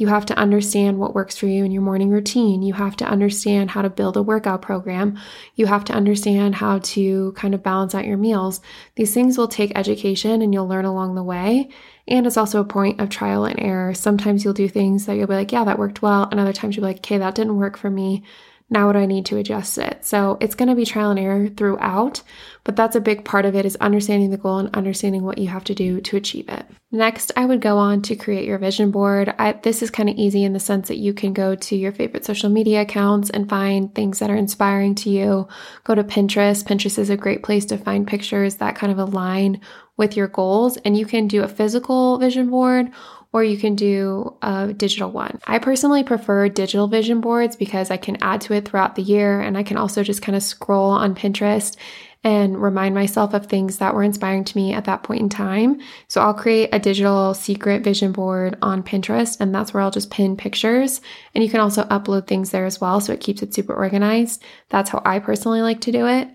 you 0.02 0.08
have 0.08 0.26
to 0.26 0.36
understand 0.36 0.98
what 0.98 1.14
works 1.14 1.38
for 1.38 1.46
you 1.46 1.64
in 1.64 1.72
your 1.72 1.84
morning 1.84 2.10
routine. 2.10 2.64
You 2.64 2.74
have 2.74 2.98
to 2.98 3.06
understand 3.06 3.70
how 3.70 3.84
to 3.84 3.90
build 3.90 4.18
a 4.18 4.24
workout 4.24 4.64
program. 4.64 5.20
You 5.54 5.68
have 5.68 5.86
to 5.86 5.94
understand 5.94 6.56
how 6.56 6.80
to 6.80 7.34
kind 7.34 7.54
of 7.54 7.62
balance 7.62 7.94
out 7.94 8.08
your 8.08 8.18
meals. 8.18 8.62
These 8.96 9.14
things 9.14 9.38
will 9.38 9.48
take 9.48 9.78
education 9.78 10.42
and 10.42 10.56
you'll 10.56 10.68
learn 10.68 10.86
along 10.86 11.14
the 11.14 11.22
way. 11.22 11.70
And 12.08 12.26
it's 12.26 12.36
also 12.36 12.60
a 12.60 12.66
point 12.66 13.00
of 13.00 13.10
trial 13.10 13.46
and 13.46 13.60
error. 13.62 13.94
Sometimes 13.94 14.44
you'll 14.44 14.56
do 14.56 14.68
things 14.68 15.06
that 15.06 15.18
you'll 15.18 15.28
be 15.28 15.36
like, 15.36 15.52
yeah, 15.52 15.66
that 15.66 15.78
worked 15.78 16.02
well. 16.02 16.28
And 16.32 16.40
other 16.40 16.52
times 16.52 16.76
you'll 16.76 16.82
be 16.88 16.94
like, 16.94 16.98
okay, 16.98 17.20
that 17.20 17.36
didn't 17.36 17.58
work 17.58 17.78
for 17.78 17.92
me. 17.92 18.24
Now 18.72 18.88
what 18.88 18.94
do 18.94 19.00
I 19.00 19.06
need 19.06 19.26
to 19.28 19.38
adjust 19.38 19.78
it? 19.78 20.06
So 20.06 20.38
it's 20.40 20.56
going 20.56 20.70
to 20.70 20.76
be 20.76 20.86
trial 20.86 21.12
and 21.12 21.20
error 21.20 21.50
throughout, 21.50 22.24
but 22.64 22.78
that's 22.78 22.96
a 22.96 23.02
big 23.02 23.26
part 23.26 23.46
of 23.46 23.54
it 23.54 23.66
is 23.66 23.76
understanding 23.76 24.32
the 24.32 24.38
goal 24.38 24.60
and 24.60 24.74
understanding 24.74 25.24
what 25.24 25.38
you 25.38 25.50
have 25.50 25.66
to 25.66 25.76
do 25.76 26.00
to 26.00 26.16
achieve 26.16 26.48
it. 26.48 26.66
Next, 26.90 27.32
I 27.36 27.46
would 27.46 27.62
go 27.62 27.78
on 27.78 28.02
to 28.04 28.16
create 28.16 28.46
your 28.46 28.58
vision 28.58 28.90
board. 28.90 29.34
I, 29.38 29.54
this 29.54 29.82
is 29.82 29.92
kind 29.92 30.10
of 30.10 30.16
easy 30.16 30.46
in 30.46 30.54
the 30.54 30.60
sense 30.60 30.88
that 30.88 30.98
you 30.98 31.14
can 31.14 31.34
go 31.34 31.54
to 31.54 31.76
your 31.76 31.92
favorite 31.92 32.24
social 32.24 32.50
media 32.50 32.82
accounts 32.82 33.30
and 33.30 33.50
find 33.50 33.94
things 33.94 34.20
that 34.20 34.30
are 34.30 34.36
inspiring 34.36 34.96
to 34.96 35.10
you. 35.10 35.48
Go 35.84 35.94
to 35.94 36.04
Pinterest. 36.04 36.64
Pinterest 36.64 36.98
is 36.98 37.10
a 37.10 37.18
great 37.18 37.44
place 37.44 37.66
to 37.66 37.78
find 37.78 38.08
pictures 38.08 38.56
that 38.56 38.76
kind 38.76 38.92
of 38.92 39.00
align 39.00 39.60
with 39.98 40.16
your 40.16 40.28
goals, 40.28 40.78
and 40.78 40.98
you 40.98 41.06
can 41.06 41.28
do 41.28 41.44
a 41.44 41.48
physical 41.48 42.18
vision 42.18 42.50
board 42.50 42.90
or 43.34 43.44
you 43.44 43.58
can 43.58 43.76
do 43.76 44.36
a 44.42 44.74
digital 44.74 45.10
one. 45.10 45.40
I 45.48 45.60
personally 45.60 46.04
prefer 46.04 46.50
digital 46.50 46.88
vision 46.88 47.22
boards 47.22 47.56
because 47.56 47.90
I 47.90 47.98
can 47.98 48.18
add 48.22 48.42
to 48.42 48.54
it 48.54 48.68
throughout 48.68 48.96
the 48.96 49.02
year 49.02 49.40
and 49.40 49.58
I 49.58 49.64
can 49.64 49.78
also 49.78 50.04
just 50.04 50.22
kind 50.22 50.36
of 50.36 50.44
scroll 50.44 50.92
on 50.92 51.16
Pinterest 51.16 51.78
and 52.24 52.62
remind 52.62 52.94
myself 52.94 53.34
of 53.34 53.48
things 53.48 53.78
that 53.78 53.96
were 53.96 54.04
inspiring 54.04 54.44
to 54.44 54.56
me 54.56 54.74
at 54.74 54.86
that 54.86 55.02
point 55.02 55.22
in 55.22 55.30
time. 55.30 55.82
So 56.08 56.22
I'll 56.22 56.36
create 56.36 56.70
a 56.72 56.78
digital 56.78 57.34
secret 57.34 57.84
vision 57.84 58.12
board 58.12 58.58
on 58.62 58.84
Pinterest, 58.84 59.40
and 59.40 59.56
that's 59.56 59.74
where 59.74 59.82
I'll 59.82 59.90
just 59.90 60.12
pin 60.12 60.38
pictures. 60.38 61.02
And 61.34 61.44
you 61.44 61.50
can 61.50 61.62
also 61.62 61.84
upload 61.86 62.28
things 62.28 62.52
there 62.52 62.66
as 62.66 62.80
well, 62.80 63.02
so 63.02 63.12
it 63.12 63.22
keeps 63.22 63.42
it 63.42 63.56
super 63.56 63.74
organized. 63.74 64.44
That's 64.70 64.92
how 64.92 65.02
I 65.04 65.18
personally 65.18 65.62
like 65.62 65.82
to 65.82 65.92
do 65.92 66.06
it. 66.06 66.30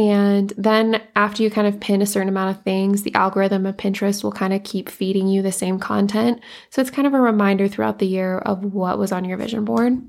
And 0.00 0.54
then 0.56 1.02
after 1.14 1.42
you 1.42 1.50
kind 1.50 1.66
of 1.66 1.78
pin 1.78 2.00
a 2.00 2.06
certain 2.06 2.30
amount 2.30 2.56
of 2.56 2.64
things, 2.64 3.02
the 3.02 3.14
algorithm 3.14 3.66
of 3.66 3.76
Pinterest 3.76 4.24
will 4.24 4.32
kind 4.32 4.54
of 4.54 4.64
keep 4.64 4.88
feeding 4.88 5.28
you 5.28 5.42
the 5.42 5.52
same 5.52 5.78
content. 5.78 6.40
So 6.70 6.80
it's 6.80 6.90
kind 6.90 7.06
of 7.06 7.12
a 7.12 7.20
reminder 7.20 7.68
throughout 7.68 7.98
the 7.98 8.06
year 8.06 8.38
of 8.38 8.64
what 8.64 8.98
was 8.98 9.12
on 9.12 9.26
your 9.26 9.36
vision 9.36 9.66
board. 9.66 10.00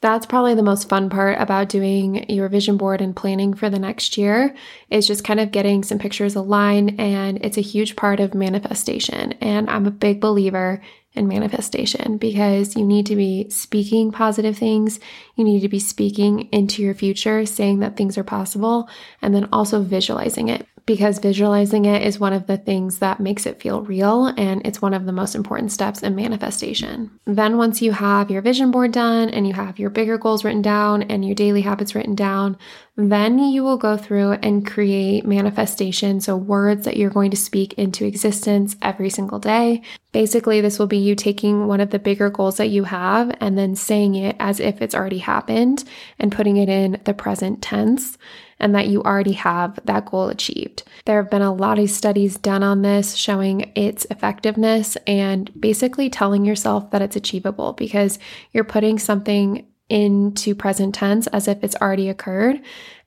That's 0.00 0.26
probably 0.26 0.54
the 0.54 0.62
most 0.62 0.88
fun 0.88 1.10
part 1.10 1.40
about 1.40 1.68
doing 1.68 2.30
your 2.30 2.48
vision 2.48 2.76
board 2.76 3.00
and 3.00 3.16
planning 3.16 3.52
for 3.52 3.68
the 3.68 3.80
next 3.80 4.16
year 4.16 4.54
is 4.90 5.08
just 5.08 5.24
kind 5.24 5.40
of 5.40 5.50
getting 5.50 5.82
some 5.82 5.98
pictures 5.98 6.36
aligned 6.36 7.00
and 7.00 7.44
it's 7.44 7.58
a 7.58 7.62
huge 7.62 7.96
part 7.96 8.20
of 8.20 8.32
manifestation. 8.32 9.32
And 9.40 9.68
I'm 9.68 9.86
a 9.86 9.90
big 9.90 10.20
believer 10.20 10.80
in 11.14 11.26
manifestation 11.26 12.16
because 12.16 12.76
you 12.76 12.84
need 12.84 13.06
to 13.06 13.16
be 13.16 13.50
speaking 13.50 14.12
positive 14.12 14.56
things. 14.56 15.00
You 15.34 15.42
need 15.42 15.60
to 15.60 15.68
be 15.68 15.80
speaking 15.80 16.48
into 16.52 16.80
your 16.80 16.94
future, 16.94 17.44
saying 17.44 17.80
that 17.80 17.96
things 17.96 18.16
are 18.16 18.24
possible, 18.24 18.88
and 19.20 19.34
then 19.34 19.48
also 19.52 19.82
visualizing 19.82 20.48
it 20.48 20.66
because 20.88 21.18
visualizing 21.18 21.84
it 21.84 22.00
is 22.00 22.18
one 22.18 22.32
of 22.32 22.46
the 22.46 22.56
things 22.56 23.00
that 23.00 23.20
makes 23.20 23.44
it 23.44 23.60
feel 23.60 23.82
real 23.82 24.28
and 24.38 24.66
it's 24.66 24.80
one 24.80 24.94
of 24.94 25.04
the 25.04 25.12
most 25.12 25.34
important 25.34 25.70
steps 25.70 26.02
in 26.02 26.16
manifestation. 26.16 27.10
Then, 27.26 27.58
once 27.58 27.82
you 27.82 27.92
have 27.92 28.30
your 28.30 28.40
vision 28.40 28.70
board 28.70 28.92
done 28.92 29.28
and 29.28 29.46
you 29.46 29.52
have 29.52 29.78
your 29.78 29.90
bigger 29.90 30.16
goals 30.16 30.44
written 30.44 30.62
down 30.62 31.02
and 31.02 31.26
your 31.26 31.34
daily 31.34 31.60
habits 31.60 31.94
written 31.94 32.14
down, 32.14 32.56
then 32.98 33.38
you 33.38 33.62
will 33.62 33.76
go 33.76 33.96
through 33.96 34.32
and 34.32 34.66
create 34.66 35.24
manifestation. 35.24 36.20
So, 36.20 36.36
words 36.36 36.84
that 36.84 36.96
you're 36.96 37.10
going 37.10 37.30
to 37.30 37.36
speak 37.36 37.74
into 37.74 38.04
existence 38.04 38.74
every 38.82 39.08
single 39.08 39.38
day. 39.38 39.82
Basically, 40.10 40.60
this 40.60 40.80
will 40.80 40.88
be 40.88 40.98
you 40.98 41.14
taking 41.14 41.68
one 41.68 41.80
of 41.80 41.90
the 41.90 42.00
bigger 42.00 42.28
goals 42.28 42.56
that 42.56 42.70
you 42.70 42.82
have 42.84 43.36
and 43.40 43.56
then 43.56 43.76
saying 43.76 44.16
it 44.16 44.34
as 44.40 44.58
if 44.58 44.82
it's 44.82 44.96
already 44.96 45.18
happened 45.18 45.84
and 46.18 46.32
putting 46.32 46.56
it 46.56 46.68
in 46.68 47.00
the 47.04 47.14
present 47.14 47.62
tense 47.62 48.18
and 48.58 48.74
that 48.74 48.88
you 48.88 49.00
already 49.04 49.34
have 49.34 49.78
that 49.84 50.06
goal 50.06 50.28
achieved. 50.28 50.82
There 51.04 51.22
have 51.22 51.30
been 51.30 51.42
a 51.42 51.54
lot 51.54 51.78
of 51.78 51.90
studies 51.90 52.36
done 52.36 52.64
on 52.64 52.82
this 52.82 53.14
showing 53.14 53.70
its 53.76 54.08
effectiveness 54.10 54.96
and 55.06 55.48
basically 55.60 56.10
telling 56.10 56.44
yourself 56.44 56.90
that 56.90 57.02
it's 57.02 57.14
achievable 57.14 57.74
because 57.74 58.18
you're 58.52 58.64
putting 58.64 58.98
something 58.98 59.67
into 59.88 60.54
present 60.54 60.94
tense 60.94 61.26
as 61.28 61.48
if 61.48 61.62
it's 61.62 61.76
already 61.76 62.08
occurred 62.08 62.60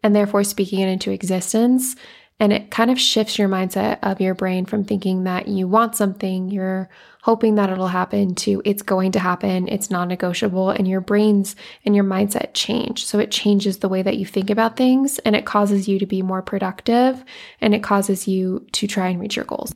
and 0.04 0.16
therefore 0.16 0.44
speaking 0.44 0.80
it 0.80 0.90
into 0.90 1.12
existence. 1.12 1.96
And 2.40 2.52
it 2.52 2.72
kind 2.72 2.90
of 2.90 3.00
shifts 3.00 3.38
your 3.38 3.48
mindset 3.48 4.00
of 4.02 4.20
your 4.20 4.34
brain 4.34 4.66
from 4.66 4.84
thinking 4.84 5.26
that 5.26 5.48
you 5.48 5.68
want 5.68 5.96
something, 5.96 6.50
you're 6.50 6.90
hoping 7.22 7.54
that 7.54 7.70
it'll 7.70 7.88
happen, 7.88 8.34
to 8.34 8.64
it's 8.66 8.82
going 8.82 9.12
to 9.12 9.20
happen, 9.20 9.68
it's 9.68 9.92
non 9.92 10.08
negotiable, 10.08 10.72
and 10.72 10.88
your 10.88 11.02
brains 11.02 11.56
and 11.86 11.96
your 11.96 12.04
mindset 12.04 12.56
change. 12.56 13.06
So 13.06 13.20
it 13.20 13.30
changes 13.30 13.78
the 13.78 13.90
way 13.90 14.02
that 14.02 14.18
you 14.18 14.26
think 14.26 14.50
about 14.50 14.76
things 14.76 15.20
and 15.20 15.36
it 15.36 15.46
causes 15.46 15.88
you 15.88 16.00
to 16.00 16.08
be 16.08 16.24
more 16.24 16.42
productive 16.42 17.24
and 17.60 17.76
it 17.76 17.84
causes 17.84 18.28
you 18.28 18.66
to 18.72 18.88
try 18.88 19.10
and 19.10 19.20
reach 19.20 19.36
your 19.36 19.46
goals. 19.46 19.72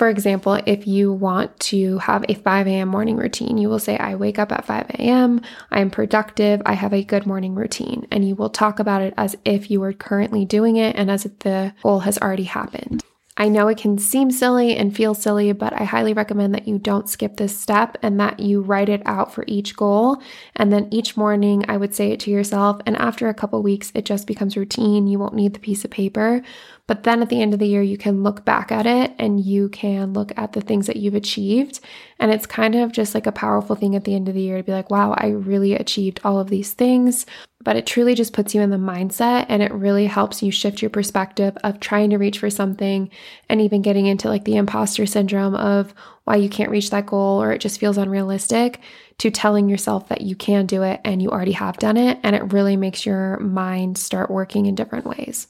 For 0.00 0.08
example, 0.08 0.58
if 0.64 0.86
you 0.86 1.12
want 1.12 1.60
to 1.60 1.98
have 1.98 2.24
a 2.26 2.32
5 2.32 2.66
a.m. 2.66 2.88
morning 2.88 3.18
routine, 3.18 3.58
you 3.58 3.68
will 3.68 3.78
say, 3.78 3.98
I 3.98 4.14
wake 4.14 4.38
up 4.38 4.50
at 4.50 4.64
5 4.64 4.92
a.m., 4.92 5.42
I 5.70 5.80
am 5.80 5.90
productive, 5.90 6.62
I 6.64 6.72
have 6.72 6.94
a 6.94 7.04
good 7.04 7.26
morning 7.26 7.54
routine. 7.54 8.06
And 8.10 8.26
you 8.26 8.34
will 8.34 8.48
talk 8.48 8.78
about 8.78 9.02
it 9.02 9.12
as 9.18 9.36
if 9.44 9.70
you 9.70 9.82
are 9.82 9.92
currently 9.92 10.46
doing 10.46 10.76
it 10.76 10.96
and 10.96 11.10
as 11.10 11.26
if 11.26 11.38
the 11.40 11.74
goal 11.82 12.00
has 12.00 12.16
already 12.16 12.44
happened. 12.44 13.04
I 13.36 13.48
know 13.48 13.68
it 13.68 13.78
can 13.78 13.96
seem 13.96 14.30
silly 14.30 14.76
and 14.76 14.94
feel 14.94 15.14
silly, 15.14 15.52
but 15.52 15.72
I 15.72 15.84
highly 15.84 16.12
recommend 16.12 16.54
that 16.54 16.68
you 16.68 16.78
don't 16.78 17.08
skip 17.08 17.36
this 17.36 17.56
step 17.56 17.96
and 18.02 18.18
that 18.20 18.40
you 18.40 18.60
write 18.60 18.88
it 18.88 19.02
out 19.06 19.32
for 19.32 19.44
each 19.46 19.76
goal. 19.76 20.20
And 20.56 20.72
then 20.72 20.88
each 20.90 21.16
morning, 21.16 21.64
I 21.68 21.76
would 21.76 21.94
say 21.94 22.10
it 22.10 22.20
to 22.20 22.30
yourself. 22.30 22.80
And 22.84 22.96
after 22.96 23.28
a 23.28 23.34
couple 23.34 23.62
weeks, 23.62 23.92
it 23.94 24.04
just 24.04 24.26
becomes 24.26 24.56
routine. 24.56 25.06
You 25.06 25.18
won't 25.18 25.34
need 25.34 25.54
the 25.54 25.60
piece 25.60 25.84
of 25.84 25.90
paper. 25.90 26.42
But 26.86 27.04
then 27.04 27.22
at 27.22 27.28
the 27.28 27.40
end 27.40 27.54
of 27.54 27.60
the 27.60 27.68
year, 27.68 27.82
you 27.82 27.96
can 27.96 28.24
look 28.24 28.44
back 28.44 28.72
at 28.72 28.84
it 28.84 29.14
and 29.18 29.40
you 29.40 29.68
can 29.68 30.12
look 30.12 30.32
at 30.36 30.52
the 30.52 30.60
things 30.60 30.88
that 30.88 30.96
you've 30.96 31.14
achieved. 31.14 31.80
And 32.18 32.32
it's 32.32 32.46
kind 32.46 32.74
of 32.74 32.90
just 32.90 33.14
like 33.14 33.28
a 33.28 33.32
powerful 33.32 33.76
thing 33.76 33.94
at 33.94 34.04
the 34.04 34.14
end 34.14 34.28
of 34.28 34.34
the 34.34 34.42
year 34.42 34.56
to 34.56 34.64
be 34.64 34.72
like, 34.72 34.90
wow, 34.90 35.14
I 35.16 35.28
really 35.28 35.74
achieved 35.74 36.20
all 36.24 36.40
of 36.40 36.50
these 36.50 36.72
things 36.72 37.26
but 37.62 37.76
it 37.76 37.86
truly 37.86 38.14
just 38.14 38.32
puts 38.32 38.54
you 38.54 38.60
in 38.62 38.70
the 38.70 38.76
mindset 38.76 39.46
and 39.48 39.62
it 39.62 39.72
really 39.72 40.06
helps 40.06 40.42
you 40.42 40.50
shift 40.50 40.80
your 40.80 40.90
perspective 40.90 41.56
of 41.62 41.78
trying 41.78 42.10
to 42.10 42.16
reach 42.18 42.38
for 42.38 42.48
something 42.48 43.10
and 43.48 43.60
even 43.60 43.82
getting 43.82 44.06
into 44.06 44.28
like 44.28 44.44
the 44.44 44.56
imposter 44.56 45.04
syndrome 45.04 45.54
of 45.54 45.92
why 46.24 46.36
you 46.36 46.48
can't 46.48 46.70
reach 46.70 46.90
that 46.90 47.06
goal 47.06 47.42
or 47.42 47.52
it 47.52 47.60
just 47.60 47.78
feels 47.78 47.98
unrealistic 47.98 48.80
to 49.18 49.30
telling 49.30 49.68
yourself 49.68 50.08
that 50.08 50.22
you 50.22 50.34
can 50.34 50.64
do 50.64 50.82
it 50.82 51.00
and 51.04 51.20
you 51.20 51.28
already 51.28 51.52
have 51.52 51.76
done 51.76 51.98
it. 51.98 52.18
And 52.22 52.34
it 52.34 52.52
really 52.52 52.76
makes 52.76 53.04
your 53.04 53.38
mind 53.38 53.98
start 53.98 54.30
working 54.30 54.64
in 54.64 54.74
different 54.74 55.04
ways. 55.04 55.46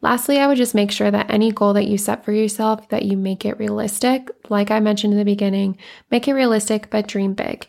Lastly, 0.00 0.38
I 0.38 0.46
would 0.46 0.56
just 0.56 0.74
make 0.74 0.90
sure 0.90 1.10
that 1.10 1.30
any 1.30 1.52
goal 1.52 1.72
that 1.72 1.86
you 1.86 1.98
set 1.98 2.24
for 2.24 2.32
yourself 2.32 2.88
that 2.88 3.04
you 3.04 3.16
make 3.16 3.44
it 3.44 3.58
realistic. 3.58 4.30
Like 4.48 4.70
I 4.70 4.80
mentioned 4.80 5.12
in 5.12 5.18
the 5.18 5.24
beginning, 5.24 5.76
make 6.10 6.26
it 6.26 6.34
realistic 6.34 6.88
but 6.90 7.08
dream 7.08 7.34
big. 7.34 7.66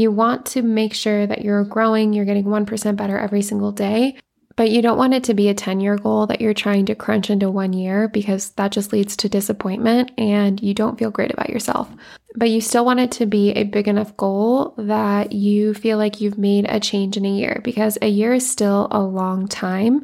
You 0.00 0.10
want 0.10 0.46
to 0.46 0.62
make 0.62 0.94
sure 0.94 1.26
that 1.26 1.42
you're 1.42 1.62
growing, 1.62 2.14
you're 2.14 2.24
getting 2.24 2.46
1% 2.46 2.96
better 2.96 3.18
every 3.18 3.42
single 3.42 3.70
day, 3.70 4.16
but 4.56 4.70
you 4.70 4.80
don't 4.80 4.96
want 4.96 5.12
it 5.12 5.24
to 5.24 5.34
be 5.34 5.50
a 5.50 5.54
10 5.54 5.80
year 5.80 5.96
goal 5.96 6.26
that 6.28 6.40
you're 6.40 6.54
trying 6.54 6.86
to 6.86 6.94
crunch 6.94 7.28
into 7.28 7.50
one 7.50 7.74
year 7.74 8.08
because 8.08 8.48
that 8.52 8.72
just 8.72 8.94
leads 8.94 9.14
to 9.18 9.28
disappointment 9.28 10.10
and 10.16 10.58
you 10.62 10.72
don't 10.72 10.98
feel 10.98 11.10
great 11.10 11.34
about 11.34 11.50
yourself. 11.50 11.86
But 12.34 12.48
you 12.48 12.62
still 12.62 12.86
want 12.86 13.00
it 13.00 13.12
to 13.12 13.26
be 13.26 13.50
a 13.50 13.64
big 13.64 13.88
enough 13.88 14.16
goal 14.16 14.72
that 14.78 15.32
you 15.32 15.74
feel 15.74 15.98
like 15.98 16.22
you've 16.22 16.38
made 16.38 16.64
a 16.66 16.80
change 16.80 17.18
in 17.18 17.26
a 17.26 17.36
year 17.36 17.60
because 17.62 17.98
a 18.00 18.08
year 18.08 18.32
is 18.32 18.50
still 18.50 18.88
a 18.90 19.02
long 19.02 19.48
time 19.48 20.00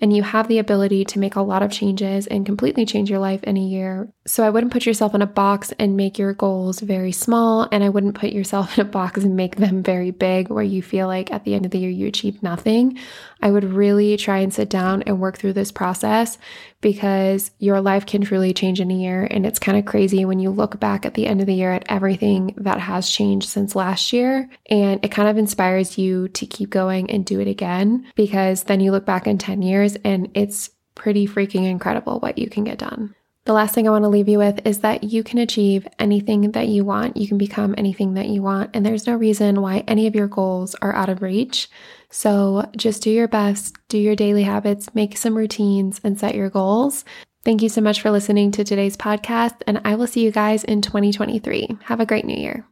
and 0.00 0.14
you 0.14 0.22
have 0.22 0.46
the 0.46 0.58
ability 0.58 1.04
to 1.06 1.18
make 1.18 1.34
a 1.34 1.42
lot 1.42 1.64
of 1.64 1.72
changes 1.72 2.28
and 2.28 2.46
completely 2.46 2.86
change 2.86 3.10
your 3.10 3.18
life 3.18 3.42
in 3.42 3.56
a 3.56 3.60
year. 3.60 4.12
So 4.30 4.44
I 4.44 4.50
wouldn't 4.50 4.72
put 4.72 4.86
yourself 4.86 5.12
in 5.16 5.22
a 5.22 5.26
box 5.26 5.72
and 5.80 5.96
make 5.96 6.16
your 6.16 6.34
goals 6.34 6.78
very 6.78 7.10
small, 7.10 7.66
and 7.72 7.82
I 7.82 7.88
wouldn't 7.88 8.14
put 8.14 8.30
yourself 8.30 8.78
in 8.78 8.86
a 8.86 8.88
box 8.88 9.24
and 9.24 9.34
make 9.34 9.56
them 9.56 9.82
very 9.82 10.12
big 10.12 10.50
where 10.50 10.62
you 10.62 10.82
feel 10.82 11.08
like 11.08 11.32
at 11.32 11.42
the 11.42 11.52
end 11.52 11.64
of 11.64 11.72
the 11.72 11.80
year 11.80 11.90
you 11.90 12.06
achieve 12.06 12.40
nothing. 12.40 12.96
I 13.42 13.50
would 13.50 13.64
really 13.64 14.16
try 14.16 14.38
and 14.38 14.54
sit 14.54 14.70
down 14.70 15.02
and 15.02 15.18
work 15.18 15.36
through 15.36 15.54
this 15.54 15.72
process 15.72 16.38
because 16.80 17.50
your 17.58 17.80
life 17.80 18.06
can 18.06 18.22
truly 18.22 18.54
change 18.54 18.80
in 18.80 18.92
a 18.92 18.94
year. 18.94 19.26
And 19.28 19.44
it's 19.44 19.58
kind 19.58 19.76
of 19.76 19.84
crazy 19.84 20.24
when 20.24 20.38
you 20.38 20.50
look 20.50 20.78
back 20.78 21.04
at 21.04 21.14
the 21.14 21.26
end 21.26 21.40
of 21.40 21.48
the 21.48 21.54
year 21.54 21.72
at 21.72 21.86
everything 21.88 22.54
that 22.58 22.78
has 22.78 23.10
changed 23.10 23.48
since 23.48 23.74
last 23.74 24.12
year. 24.12 24.48
And 24.70 25.04
it 25.04 25.10
kind 25.10 25.28
of 25.28 25.38
inspires 25.38 25.98
you 25.98 26.28
to 26.28 26.46
keep 26.46 26.70
going 26.70 27.10
and 27.10 27.26
do 27.26 27.40
it 27.40 27.48
again 27.48 28.06
because 28.14 28.62
then 28.62 28.78
you 28.78 28.92
look 28.92 29.04
back 29.04 29.26
in 29.26 29.38
10 29.38 29.62
years 29.62 29.96
and 30.04 30.30
it's 30.34 30.70
pretty 30.94 31.26
freaking 31.26 31.68
incredible 31.68 32.20
what 32.20 32.38
you 32.38 32.48
can 32.48 32.62
get 32.62 32.78
done. 32.78 33.12
The 33.46 33.54
last 33.54 33.74
thing 33.74 33.88
I 33.88 33.90
want 33.90 34.04
to 34.04 34.08
leave 34.08 34.28
you 34.28 34.38
with 34.38 34.66
is 34.66 34.80
that 34.80 35.02
you 35.02 35.24
can 35.24 35.38
achieve 35.38 35.88
anything 35.98 36.52
that 36.52 36.68
you 36.68 36.84
want. 36.84 37.16
You 37.16 37.26
can 37.26 37.38
become 37.38 37.74
anything 37.78 38.14
that 38.14 38.28
you 38.28 38.42
want. 38.42 38.70
And 38.74 38.84
there's 38.84 39.06
no 39.06 39.16
reason 39.16 39.62
why 39.62 39.82
any 39.88 40.06
of 40.06 40.14
your 40.14 40.28
goals 40.28 40.74
are 40.82 40.94
out 40.94 41.08
of 41.08 41.22
reach. 41.22 41.68
So 42.10 42.68
just 42.76 43.02
do 43.02 43.10
your 43.10 43.28
best, 43.28 43.76
do 43.88 43.96
your 43.96 44.14
daily 44.14 44.42
habits, 44.42 44.94
make 44.94 45.16
some 45.16 45.36
routines, 45.36 46.00
and 46.04 46.18
set 46.18 46.34
your 46.34 46.50
goals. 46.50 47.04
Thank 47.42 47.62
you 47.62 47.70
so 47.70 47.80
much 47.80 48.02
for 48.02 48.10
listening 48.10 48.50
to 48.52 48.64
today's 48.64 48.98
podcast, 48.98 49.62
and 49.66 49.80
I 49.82 49.94
will 49.94 50.06
see 50.06 50.22
you 50.22 50.30
guys 50.30 50.62
in 50.62 50.82
2023. 50.82 51.78
Have 51.84 52.00
a 52.00 52.06
great 52.06 52.26
new 52.26 52.36
year. 52.36 52.66